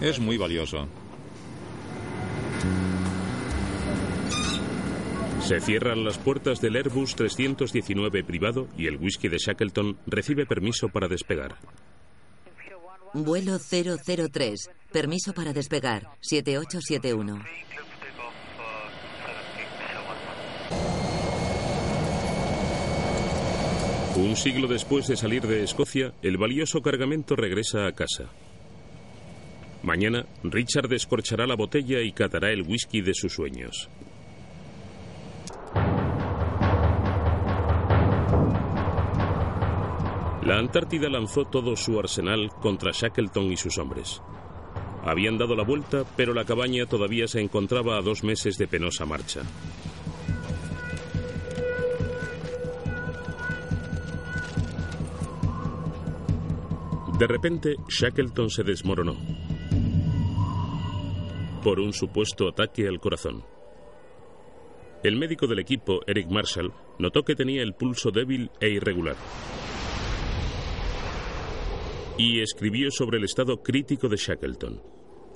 [0.00, 0.86] Es muy valioso.
[5.42, 10.88] Se cierran las puertas del Airbus 319 privado y el whisky de Shackleton recibe permiso
[10.90, 11.56] para despegar.
[13.14, 14.70] Vuelo 003.
[14.92, 16.08] Permiso para despegar.
[16.20, 17.42] 7871.
[24.16, 28.30] Un siglo después de salir de Escocia, el valioso cargamento regresa a casa.
[29.82, 33.88] Mañana, Richard descorchará la botella y catará el whisky de sus sueños.
[40.42, 44.22] La Antártida lanzó todo su arsenal contra Shackleton y sus hombres.
[45.04, 49.04] Habían dado la vuelta, pero la cabaña todavía se encontraba a dos meses de penosa
[49.04, 49.42] marcha.
[57.18, 59.16] De repente, Shackleton se desmoronó
[61.68, 63.44] por un supuesto ataque al corazón.
[65.04, 69.16] El médico del equipo, Eric Marshall, notó que tenía el pulso débil e irregular
[72.16, 74.80] y escribió sobre el estado crítico de Shackleton.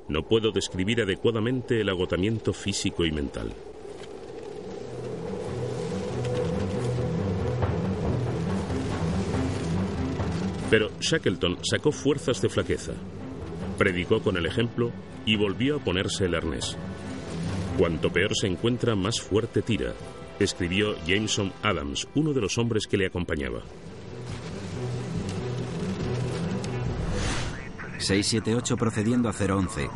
[0.08, 3.52] No puedo describir adecuadamente el agotamiento físico y mental.
[10.70, 12.94] Pero Shackleton sacó fuerzas de flaqueza,
[13.78, 14.92] Predicó con el ejemplo
[15.26, 16.76] y volvió a ponerse el arnés.
[17.78, 19.94] Cuanto peor se encuentra, más fuerte tira,
[20.38, 23.62] escribió Jameson Adams, uno de los hombres que le acompañaba.
[27.98, 29.88] 678 procediendo a 011.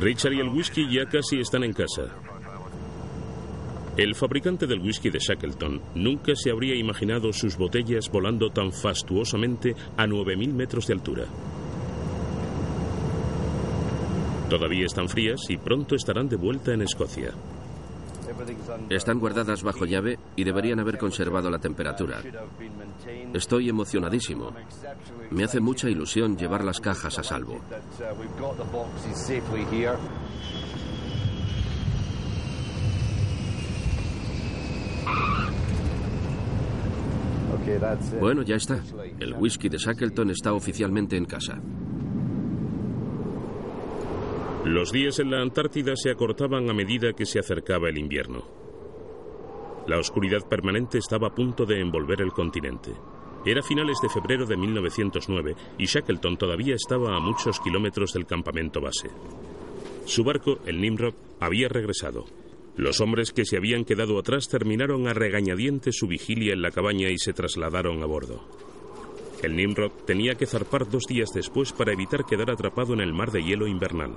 [0.00, 2.14] Richard y el whisky ya casi están en casa.
[3.96, 9.74] El fabricante del whisky de Shackleton nunca se habría imaginado sus botellas volando tan fastuosamente
[9.96, 11.24] a 9.000 metros de altura.
[14.48, 17.32] Todavía están frías y pronto estarán de vuelta en Escocia.
[18.90, 22.20] Están guardadas bajo llave y deberían haber conservado la temperatura.
[23.32, 24.52] Estoy emocionadísimo.
[25.30, 27.60] Me hace mucha ilusión llevar las cajas a salvo.
[38.20, 38.82] Bueno, ya está.
[39.18, 41.58] El whisky de Shackleton está oficialmente en casa.
[44.64, 48.48] Los días en la Antártida se acortaban a medida que se acercaba el invierno.
[49.86, 52.90] La oscuridad permanente estaba a punto de envolver el continente.
[53.44, 58.80] Era finales de febrero de 1909 y Shackleton todavía estaba a muchos kilómetros del campamento
[58.80, 59.10] base.
[60.06, 62.24] Su barco, el Nimrod, había regresado.
[62.78, 67.10] Los hombres que se habían quedado atrás terminaron a regañadientes su vigilia en la cabaña
[67.10, 68.48] y se trasladaron a bordo.
[69.42, 73.30] El Nimrod tenía que zarpar dos días después para evitar quedar atrapado en el mar
[73.30, 74.14] de hielo invernal.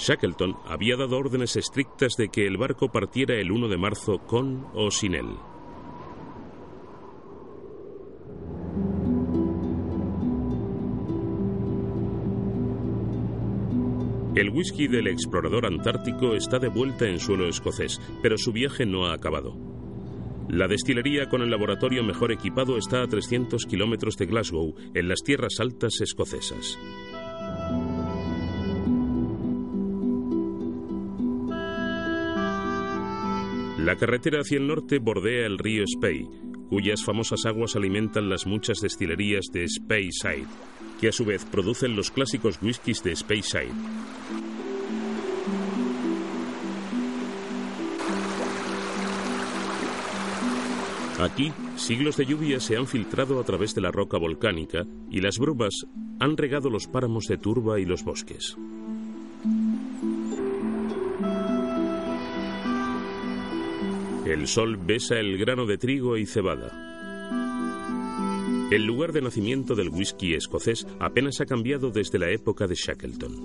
[0.00, 4.66] Shackleton había dado órdenes estrictas de que el barco partiera el 1 de marzo con
[4.72, 5.28] o sin él.
[14.34, 19.06] El whisky del explorador antártico está de vuelta en suelo escocés, pero su viaje no
[19.06, 19.54] ha acabado.
[20.48, 25.22] La destilería con el laboratorio mejor equipado está a 300 kilómetros de Glasgow, en las
[25.22, 26.78] tierras altas escocesas.
[33.90, 36.24] La carretera hacia el norte bordea el río Spey,
[36.68, 40.46] cuyas famosas aguas alimentan las muchas destilerías de Speyside,
[41.00, 43.72] que a su vez producen los clásicos whiskies de Speyside.
[51.18, 55.40] Aquí, siglos de lluvia se han filtrado a través de la roca volcánica y las
[55.40, 55.74] brumas
[56.20, 58.56] han regado los páramos de turba y los bosques.
[64.30, 66.70] El sol besa el grano de trigo y cebada.
[68.70, 73.44] El lugar de nacimiento del whisky escocés apenas ha cambiado desde la época de Shackleton.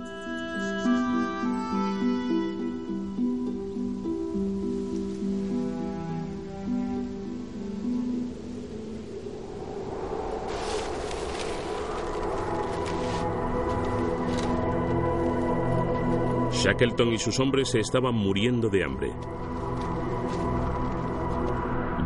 [16.51, 19.11] Shackleton y sus hombres se estaban muriendo de hambre.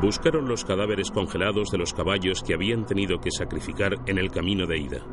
[0.02, 4.66] Buscaron los cadáveres congelados de los caballos que habían tenido que sacrificar en el camino
[4.66, 5.06] de ida.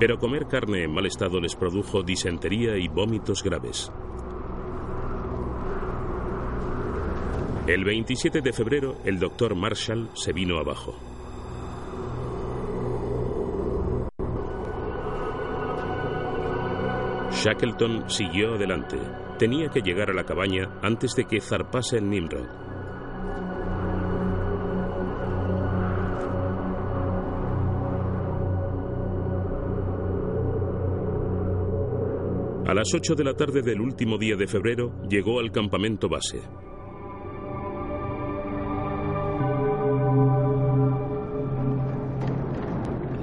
[0.00, 3.92] Pero comer carne en mal estado les produjo disentería y vómitos graves.
[7.66, 10.94] El 27 de febrero, el doctor Marshall se vino abajo.
[17.30, 18.96] Shackleton siguió adelante.
[19.38, 22.65] Tenía que llegar a la cabaña antes de que zarpase el Nimrod.
[32.66, 36.40] A las 8 de la tarde del último día de febrero llegó al campamento base.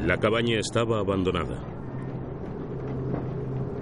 [0.05, 1.61] La cabaña estaba abandonada.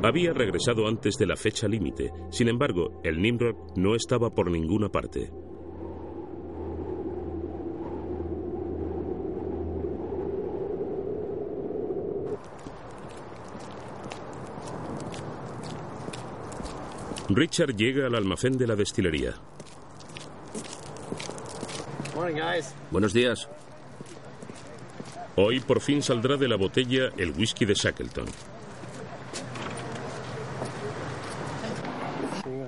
[0.02, 4.90] Había regresado antes de la fecha límite, sin embargo, el Nimrod no estaba por ninguna
[4.90, 5.30] parte.
[17.36, 19.36] Richard llega al almacén de la destilería.
[22.92, 23.50] Buenos días.
[25.36, 28.26] Hoy por fin saldrá de la botella el whisky de Shackleton.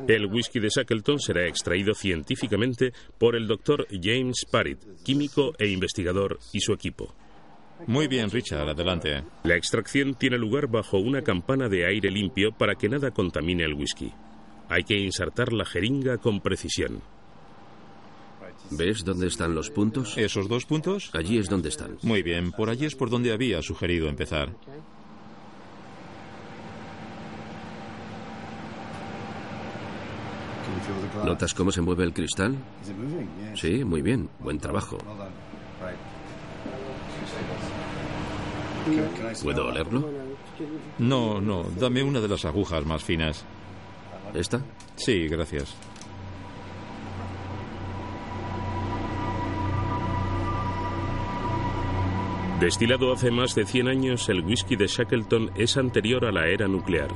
[0.07, 6.39] El whisky de Shackleton será extraído científicamente por el doctor James Parrott, químico e investigador,
[6.51, 7.13] y su equipo.
[7.87, 9.23] Muy bien, Richard, adelante.
[9.43, 13.73] La extracción tiene lugar bajo una campana de aire limpio para que nada contamine el
[13.73, 14.11] whisky.
[14.73, 16.99] Hay que insertar la jeringa con precisión.
[18.71, 20.17] ¿Ves dónde están los puntos?
[20.17, 21.11] ¿Esos dos puntos?
[21.13, 21.99] Allí es donde están.
[22.01, 24.49] Muy bien, por allí es por donde había sugerido empezar.
[31.23, 32.55] ¿Notas cómo se mueve el cristal?
[33.53, 34.27] Sí, muy bien.
[34.39, 34.97] Buen trabajo.
[39.43, 40.09] ¿Puedo olerlo?
[40.97, 43.45] No, no, dame una de las agujas más finas.
[44.33, 44.61] ¿Esta?
[44.95, 45.75] Sí, gracias.
[52.59, 56.67] Destilado hace más de 100 años, el whisky de Shackleton es anterior a la era
[56.67, 57.09] nuclear.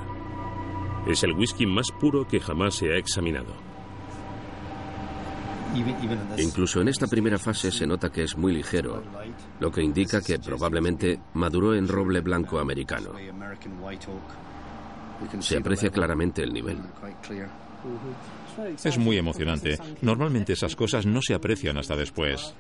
[1.08, 3.56] Es el whisky más puro que jamás se ha examinado.
[6.38, 9.04] Incluso en esta primera fase se nota que es muy ligero,
[9.60, 13.12] lo que indica que probablemente maduró en roble blanco americano.
[15.40, 16.78] Se aprecia claramente el nivel.
[18.84, 19.78] Es muy emocionante.
[20.02, 22.54] Normalmente esas cosas no se aprecian hasta después.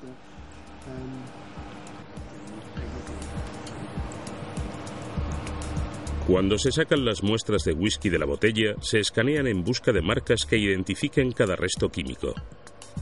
[6.28, 10.01] Cuando se sacan las muestras de whisky de la botella, se escanean en busca de
[10.01, 12.34] marcas que identifiquen cada resto químico.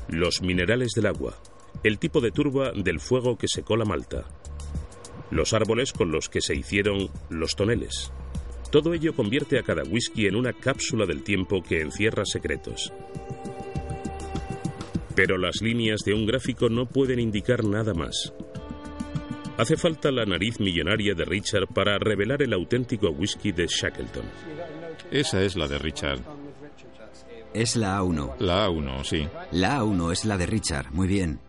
[0.07, 1.35] Los minerales del agua,
[1.83, 4.25] el tipo de turba del fuego que secó la malta,
[5.31, 8.11] los árboles con los que se hicieron los toneles.
[8.75, 12.91] Todo ello convierte a cada whisky en una cápsula del tiempo que encierra secretos.
[15.15, 18.33] Pero las líneas de un gráfico no pueden indicar nada más.
[19.55, 24.25] Hace falta la nariz millonaria de Richard para revelar el auténtico whisky de Shackleton.
[25.09, 26.19] Esa es la de Richard.
[27.53, 28.35] Es la A1.
[28.39, 29.25] La A1, sí.
[29.53, 30.91] La A1 es la de Richard.
[30.91, 31.39] Muy bien.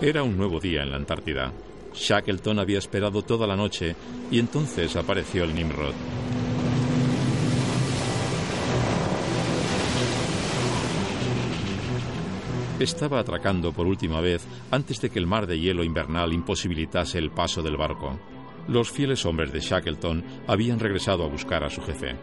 [0.00, 1.52] Era un nuevo día en la Antártida.
[1.94, 3.94] Shackleton había esperado toda la noche
[4.30, 5.94] y entonces apareció el Nimrod.
[12.80, 17.30] Estaba atracando por última vez antes de que el mar de hielo invernal imposibilitase el
[17.30, 18.18] paso del barco.
[18.66, 22.16] Los fieles hombres de Shackleton habían regresado a buscar a su jefe.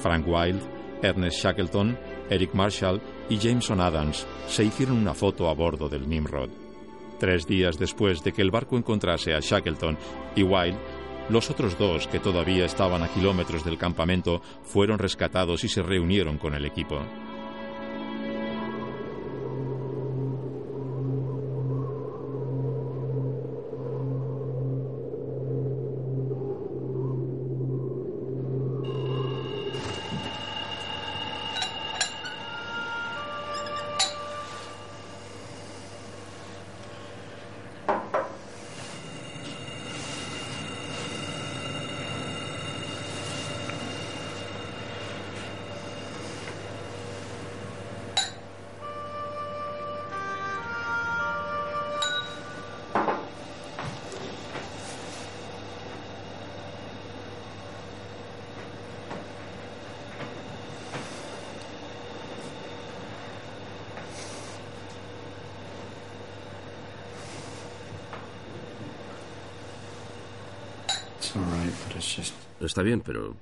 [0.00, 0.62] Frank Wilde,
[1.02, 1.98] Ernest Shackleton,
[2.30, 6.63] Eric Marshall y Jameson Adams se hicieron una foto a bordo del Nimrod.
[7.24, 9.96] Tres días después de que el barco encontrase a Shackleton
[10.36, 10.76] y Wilde,
[11.30, 16.36] los otros dos, que todavía estaban a kilómetros del campamento, fueron rescatados y se reunieron
[16.36, 17.00] con el equipo.
[72.74, 73.36] Está bien, pero...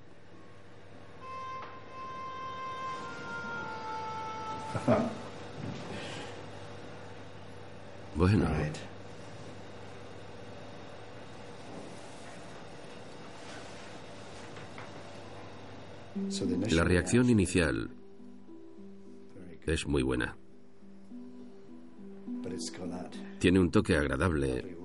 [8.15, 8.45] Bueno.
[16.71, 17.89] La reacción inicial
[19.65, 20.37] es muy buena.
[23.39, 24.77] Tiene un toque agradable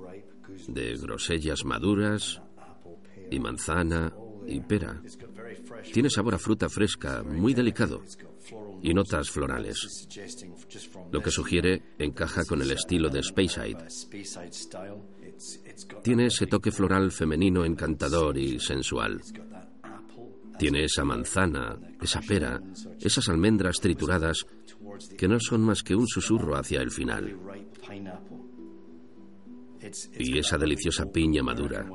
[0.69, 2.41] de grosellas maduras
[3.29, 4.13] y manzana
[4.47, 5.01] y pera.
[5.93, 8.01] Tiene sabor a fruta fresca, muy delicado,
[8.81, 10.07] y notas florales,
[11.11, 13.87] lo que sugiere encaja con el estilo de Speyside.
[16.03, 19.21] Tiene ese toque floral femenino encantador y sensual.
[20.57, 22.59] Tiene esa manzana, esa pera,
[22.99, 24.45] esas almendras trituradas
[25.17, 27.37] que no son más que un susurro hacia el final.
[30.17, 31.87] Y esa deliciosa piña madura.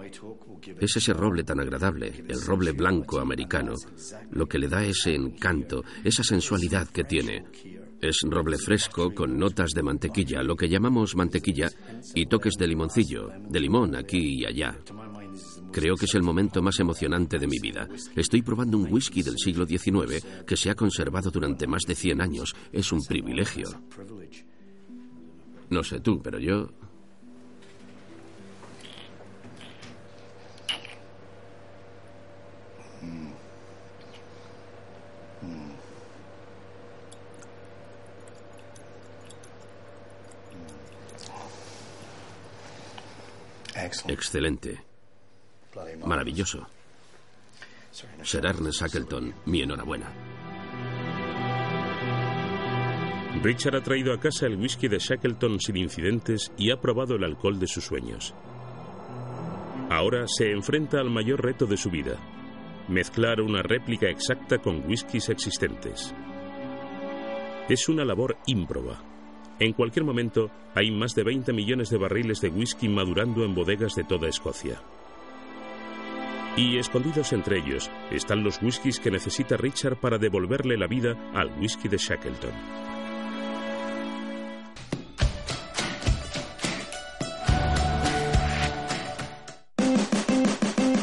[0.81, 3.75] Es ese roble tan agradable, el roble blanco americano,
[4.31, 7.45] lo que le da ese encanto, esa sensualidad que tiene.
[8.01, 11.71] Es roble fresco con notas de mantequilla, lo que llamamos mantequilla,
[12.15, 14.77] y toques de limoncillo, de limón aquí y allá.
[15.73, 17.89] Creo que es el momento más emocionante de mi vida.
[18.15, 22.21] Estoy probando un whisky del siglo XIX que se ha conservado durante más de 100
[22.21, 22.55] años.
[22.73, 23.69] Es un privilegio.
[25.71, 26.69] No sé tú, pero yo
[44.09, 44.83] Excelente.
[46.05, 46.67] Maravilloso.
[48.23, 50.11] Sir Ernest Shackleton, mi enhorabuena.
[53.43, 57.25] Richard ha traído a casa el whisky de Shackleton sin incidentes y ha probado el
[57.25, 58.35] alcohol de sus sueños.
[59.91, 62.17] Ahora se enfrenta al mayor reto de su vida,
[62.89, 66.15] mezclar una réplica exacta con whiskies existentes.
[67.69, 69.12] Es una labor ímproba.
[69.63, 73.95] En cualquier momento hay más de 20 millones de barriles de whisky madurando en bodegas
[73.95, 74.83] de toda Escocia.
[76.57, 81.49] Y escondidos entre ellos están los whiskies que necesita Richard para devolverle la vida al
[81.61, 82.51] whisky de Shackleton.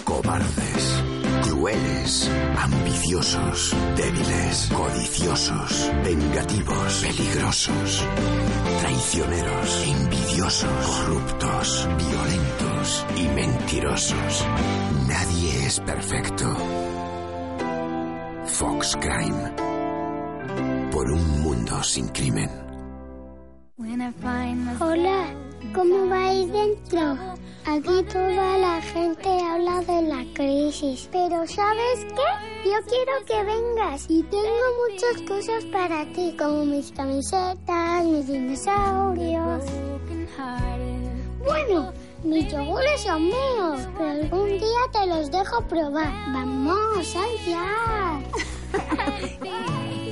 [0.04, 1.04] Cobardes,
[1.48, 4.70] crueles, ambiciosos, débiles,
[6.04, 8.08] vengativos, peligrosos,
[8.80, 14.46] traicioneros, envidiosos, corruptos, violentos y mentirosos.
[15.08, 16.56] Nadie es perfecto.
[18.46, 19.52] Fox Crime.
[20.92, 22.50] Por un mundo sin crimen.
[24.80, 25.26] Hola,
[25.74, 27.18] ¿cómo vais dentro?
[27.72, 32.68] Aquí toda la gente habla de la crisis, pero ¿sabes qué?
[32.68, 39.64] Yo quiero que vengas y tengo muchas cosas para ti, como mis camisetas, mis dinosaurios.
[41.46, 41.94] Bueno,
[42.24, 46.12] mis yogures son míos, pero algún día te los dejo probar.
[46.34, 48.20] Vamos, allá.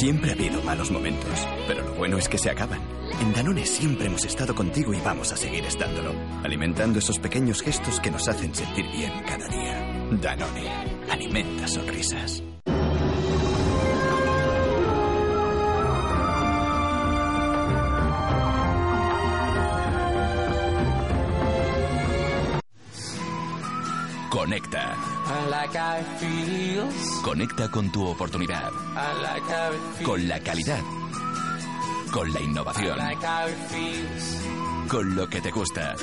[0.00, 2.80] Siempre ha habido malos momentos, pero lo bueno es que se acaban.
[3.20, 8.00] En Danone siempre hemos estado contigo y vamos a seguir estándolo, alimentando esos pequeños gestos
[8.00, 10.08] que nos hacen sentir bien cada día.
[10.12, 10.70] Danone,
[11.10, 12.42] alimenta sonrisas.
[24.30, 25.19] Conecta.
[27.22, 28.70] Conecta con tu oportunidad.
[30.04, 30.80] Con la calidad.
[32.12, 32.98] Con la innovación.
[34.88, 35.94] Con lo que te gusta.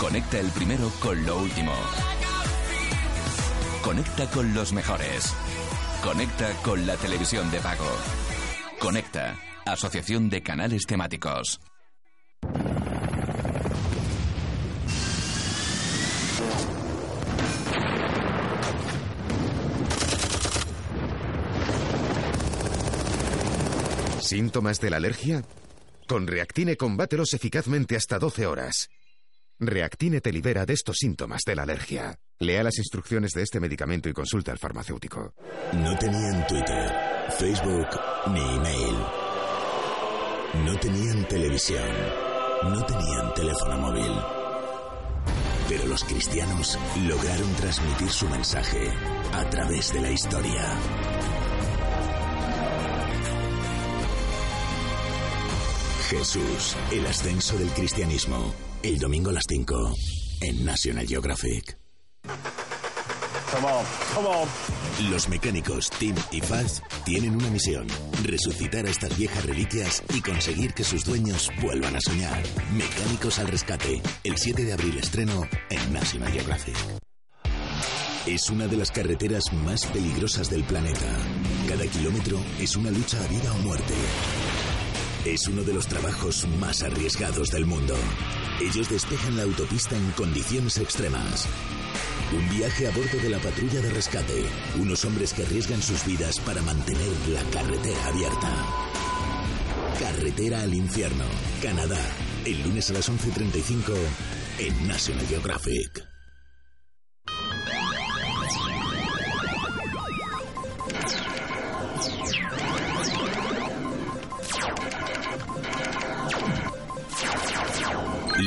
[0.00, 1.72] Conecta el primero con lo último.
[3.82, 5.34] Conecta con los mejores.
[6.02, 7.90] Conecta con la televisión de pago.
[8.78, 9.36] Conecta.
[9.64, 11.60] Asociación de Canales Temáticos.
[24.32, 25.44] ¿Síntomas de la alergia?
[26.08, 28.88] Con Reactine combátelos eficazmente hasta 12 horas.
[29.58, 32.18] Reactine te libera de estos síntomas de la alergia.
[32.38, 35.34] Lea las instrucciones de este medicamento y consulta al farmacéutico.
[35.74, 36.90] No tenían Twitter,
[37.38, 37.88] Facebook
[38.28, 38.96] ni email.
[40.64, 41.90] No tenían televisión.
[42.62, 44.12] No tenían teléfono móvil.
[45.68, 48.88] Pero los cristianos lograron transmitir su mensaje
[49.34, 51.41] a través de la historia.
[56.18, 58.54] Jesús, el ascenso del cristianismo.
[58.82, 59.94] El domingo a las 5
[60.42, 61.78] en National Geographic.
[65.10, 67.86] Los mecánicos Tim y Faz tienen una misión:
[68.24, 72.42] resucitar a estas viejas reliquias y conseguir que sus dueños vuelvan a soñar.
[72.74, 74.02] Mecánicos al rescate.
[74.22, 76.76] El 7 de abril estreno en National Geographic.
[78.26, 81.16] Es una de las carreteras más peligrosas del planeta.
[81.68, 83.94] Cada kilómetro es una lucha a vida o muerte.
[85.24, 87.94] Es uno de los trabajos más arriesgados del mundo.
[88.60, 91.46] Ellos despejan la autopista en condiciones extremas.
[92.36, 94.44] Un viaje a bordo de la patrulla de rescate.
[94.80, 98.66] Unos hombres que arriesgan sus vidas para mantener la carretera abierta.
[100.00, 101.24] Carretera al infierno,
[101.62, 102.00] Canadá.
[102.44, 103.94] El lunes a las 11.35
[104.58, 106.11] en National Geographic.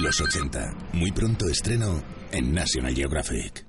[0.06, 0.92] Los 80.
[0.94, 2.00] Muy pronto estreno
[2.32, 3.66] en National Geographic.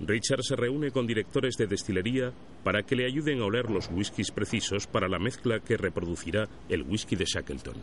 [0.00, 2.32] Richard se reúne con directores de destilería
[2.64, 6.80] para que le ayuden a oler los whiskies precisos para la mezcla que reproducirá el
[6.80, 7.76] whisky de Shackleton.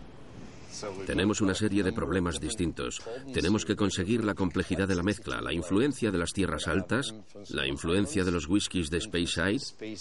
[1.05, 3.01] Tenemos una serie de problemas distintos.
[3.33, 7.13] Tenemos que conseguir la complejidad de la mezcla, la influencia de las tierras altas,
[7.49, 9.95] la influencia de los whiskies de Speyside,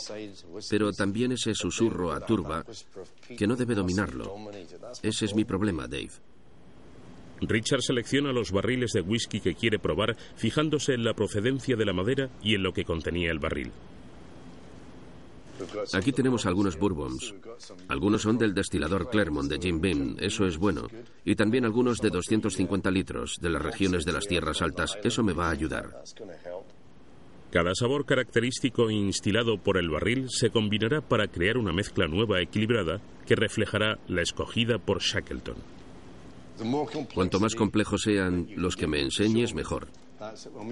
[0.71, 2.65] pero también ese susurro a turba
[3.37, 4.35] que no debe dominarlo.
[5.03, 6.11] Ese es mi problema, Dave.
[7.41, 11.93] Richard selecciona los barriles de whisky que quiere probar fijándose en la procedencia de la
[11.93, 13.73] madera y en lo que contenía el barril.
[15.93, 17.35] Aquí tenemos algunos bourbons.
[17.89, 20.89] Algunos son del destilador Clermont de Jim Beam, eso es bueno.
[21.25, 25.33] Y también algunos de 250 litros, de las regiones de las tierras altas, eso me
[25.33, 26.03] va a ayudar.
[27.51, 33.01] Cada sabor característico instilado por el barril se combinará para crear una mezcla nueva equilibrada
[33.25, 35.57] que reflejará la escogida por Shackleton.
[37.15, 39.89] Cuanto más complejos sean los que me enseñes, mejor.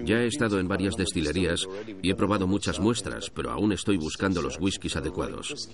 [0.03, 1.67] Ya he estado en varias destilerías
[2.01, 5.69] y he probado muchas muestras, pero aún estoy buscando los whiskies adecuados.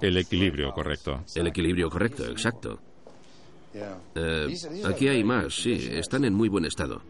[0.00, 1.24] El equilibrio correcto.
[1.34, 2.78] El equilibrio correcto, exacto.
[4.14, 4.54] Eh,
[4.84, 7.02] aquí hay más, sí, están en muy buen estado.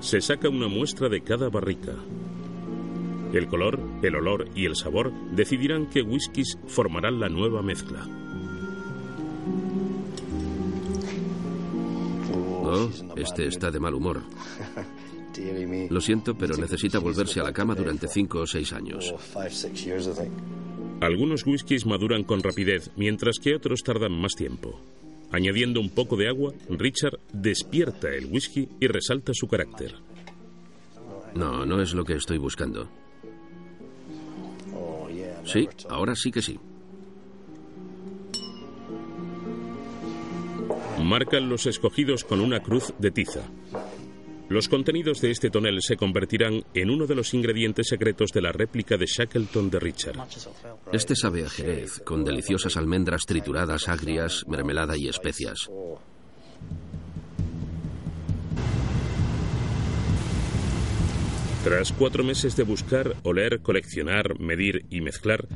[0.00, 1.94] Se saca una muestra de cada barrica.
[3.32, 8.06] El color, el olor y el sabor decidirán qué whiskies formarán la nueva mezcla.
[12.72, 14.22] Oh, este está de mal humor.
[15.90, 19.14] Lo siento, pero necesita volverse a la cama durante cinco o seis años.
[21.00, 24.80] Algunos whiskies maduran con rapidez, mientras que otros tardan más tiempo.
[25.30, 29.94] Añadiendo un poco de agua, Richard despierta el whisky y resalta su carácter.
[31.34, 32.88] No, no es lo que estoy buscando.
[35.44, 36.58] Sí, ahora sí que sí.
[41.02, 43.42] Marcan los escogidos con una cruz de tiza.
[44.48, 48.52] Los contenidos de este tonel se convertirán en uno de los ingredientes secretos de la
[48.52, 50.16] réplica de Shackleton de Richard.
[50.92, 55.70] Este sabe a jerez, con deliciosas almendras trituradas, agrias, mermelada y especias.
[61.64, 65.46] Tras cuatro meses de buscar, oler, coleccionar, medir y mezclar,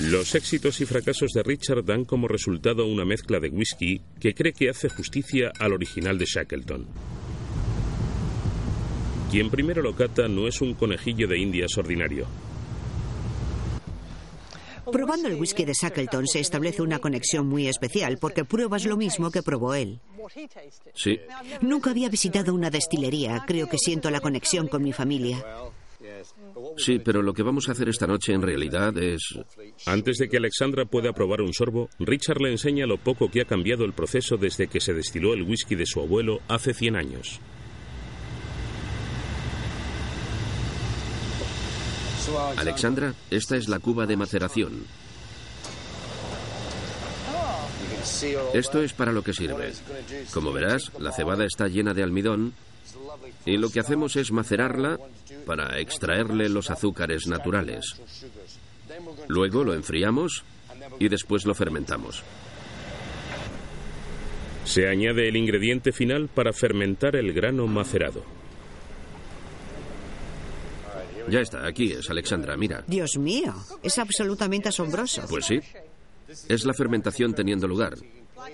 [0.00, 4.52] los éxitos y fracasos de Richard dan como resultado una mezcla de whisky que cree
[4.52, 6.86] que hace justicia al original de Shackleton.
[9.30, 12.26] Quien primero lo cata no es un conejillo de indias ordinario.
[14.90, 19.30] Probando el whisky de Shackleton se establece una conexión muy especial porque pruebas lo mismo
[19.30, 20.00] que probó él.
[20.94, 21.20] Sí.
[21.60, 23.44] Nunca había visitado una destilería.
[23.46, 25.44] Creo que siento la conexión con mi familia.
[26.76, 29.38] Sí, pero lo que vamos a hacer esta noche en realidad es...
[29.86, 33.46] Antes de que Alexandra pueda probar un sorbo, Richard le enseña lo poco que ha
[33.46, 37.40] cambiado el proceso desde que se destiló el whisky de su abuelo hace 100 años.
[42.56, 44.84] Alexandra, esta es la cuba de maceración.
[48.52, 49.72] Esto es para lo que sirve.
[50.32, 52.54] Como verás, la cebada está llena de almidón
[53.46, 54.98] y lo que hacemos es macerarla
[55.46, 57.96] para extraerle los azúcares naturales.
[59.28, 60.44] Luego lo enfriamos
[60.98, 62.22] y después lo fermentamos.
[64.64, 68.24] Se añade el ingrediente final para fermentar el grano macerado.
[71.28, 72.84] Ya está, aquí es, Alexandra, mira.
[72.86, 75.22] Dios mío, es absolutamente asombroso.
[75.28, 75.60] Pues sí.
[76.48, 77.94] Es la fermentación teniendo lugar.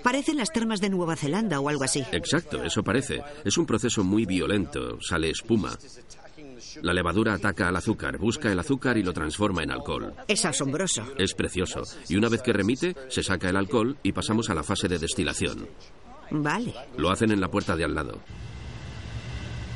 [0.03, 2.05] Parecen las termas de Nueva Zelanda o algo así.
[2.12, 3.22] Exacto, eso parece.
[3.45, 5.76] Es un proceso muy violento, sale espuma.
[6.83, 10.14] La levadura ataca al azúcar, busca el azúcar y lo transforma en alcohol.
[10.28, 11.05] Es asombroso.
[11.18, 11.83] Es precioso.
[12.09, 14.99] Y una vez que remite, se saca el alcohol y pasamos a la fase de
[14.99, 15.68] destilación.
[16.31, 16.74] Vale.
[16.97, 18.20] Lo hacen en la puerta de al lado.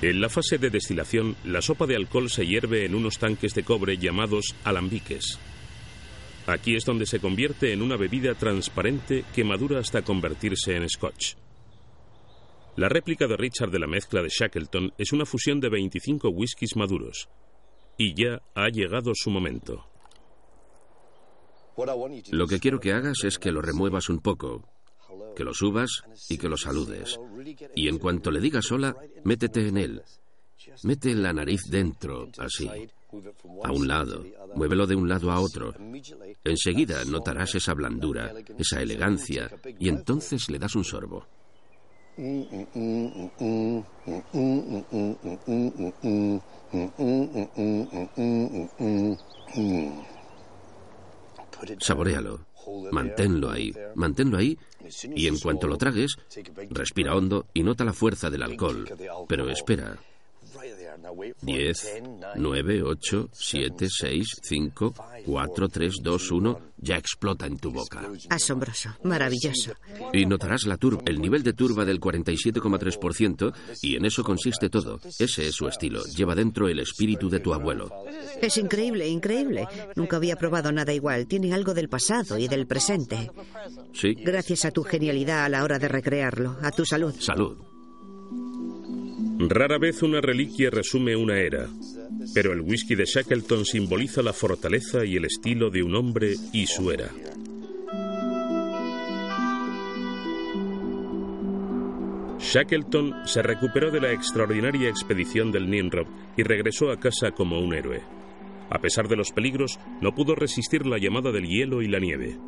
[0.03, 3.65] En la fase de destilación, la sopa de alcohol se hierve en unos tanques de
[3.65, 5.39] cobre llamados alambiques.
[6.47, 11.37] Aquí es donde se convierte en una bebida transparente que madura hasta convertirse en scotch.
[12.77, 16.77] La réplica de Richard de la mezcla de Shackleton es una fusión de 25 whiskies
[16.77, 17.29] maduros.
[17.97, 19.87] Y ya ha llegado su momento.
[22.33, 24.69] Lo que quiero que hagas es que lo remuevas un poco,
[25.37, 27.19] que lo subas y que lo saludes.
[27.75, 30.03] Y en cuanto le digas hola, métete en él.
[30.83, 32.69] Mete la nariz dentro, así.
[33.63, 34.25] A un lado.
[34.55, 35.75] Muévelo de un lado a otro.
[36.45, 41.27] Enseguida notarás esa blandura, esa elegancia, y entonces le das un sorbo.
[51.81, 52.47] Saborealo.
[52.93, 54.57] Manténlo ahí, manténlo ahí
[55.15, 56.17] y en cuanto lo tragues,
[56.71, 58.89] respira hondo y nota la fuerza del alcohol.
[59.29, 59.99] Pero espera.
[61.43, 62.03] 10,
[62.37, 64.95] 9, 8, 7, 6, 5,
[65.27, 68.03] 4, 3, 2, 1, ya explota en tu boca.
[68.31, 69.73] Asombroso, maravilloso.
[70.13, 75.01] Y notarás la turba, el nivel de turba del 47,3% y en eso consiste todo.
[75.19, 76.03] Ese es su estilo.
[76.05, 77.91] Lleva dentro el espíritu de tu abuelo.
[78.41, 79.67] Es increíble, increíble.
[79.97, 81.27] Nunca había probado nada igual.
[81.27, 83.31] Tiene algo del pasado y del presente.
[83.93, 84.15] Sí.
[84.15, 86.57] Gracias a tu genialidad a la hora de recrearlo.
[86.63, 87.15] A tu salud.
[87.19, 87.74] Salud.
[89.49, 91.69] Rara vez una reliquia resume una era,
[92.33, 96.67] pero el whisky de Shackleton simboliza la fortaleza y el estilo de un hombre y
[96.67, 97.11] su era.
[102.39, 107.75] Shackleton se recuperó de la extraordinaria expedición del Nimrod y regresó a casa como un
[107.75, 108.03] héroe.
[108.71, 112.39] A pesar de los peligros, no pudo resistir la llamada del hielo y la nieve.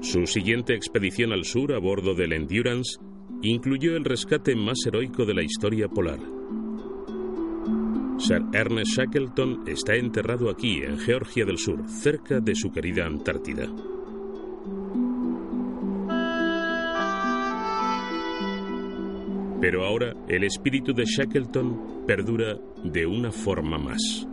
[0.00, 2.98] Su siguiente expedición al sur a bordo del Endurance
[3.42, 6.18] incluyó el rescate más heroico de la historia polar.
[8.18, 13.66] Sir Ernest Shackleton está enterrado aquí, en Georgia del Sur, cerca de su querida Antártida.
[19.60, 24.26] Pero ahora el espíritu de Shackleton perdura de una forma más.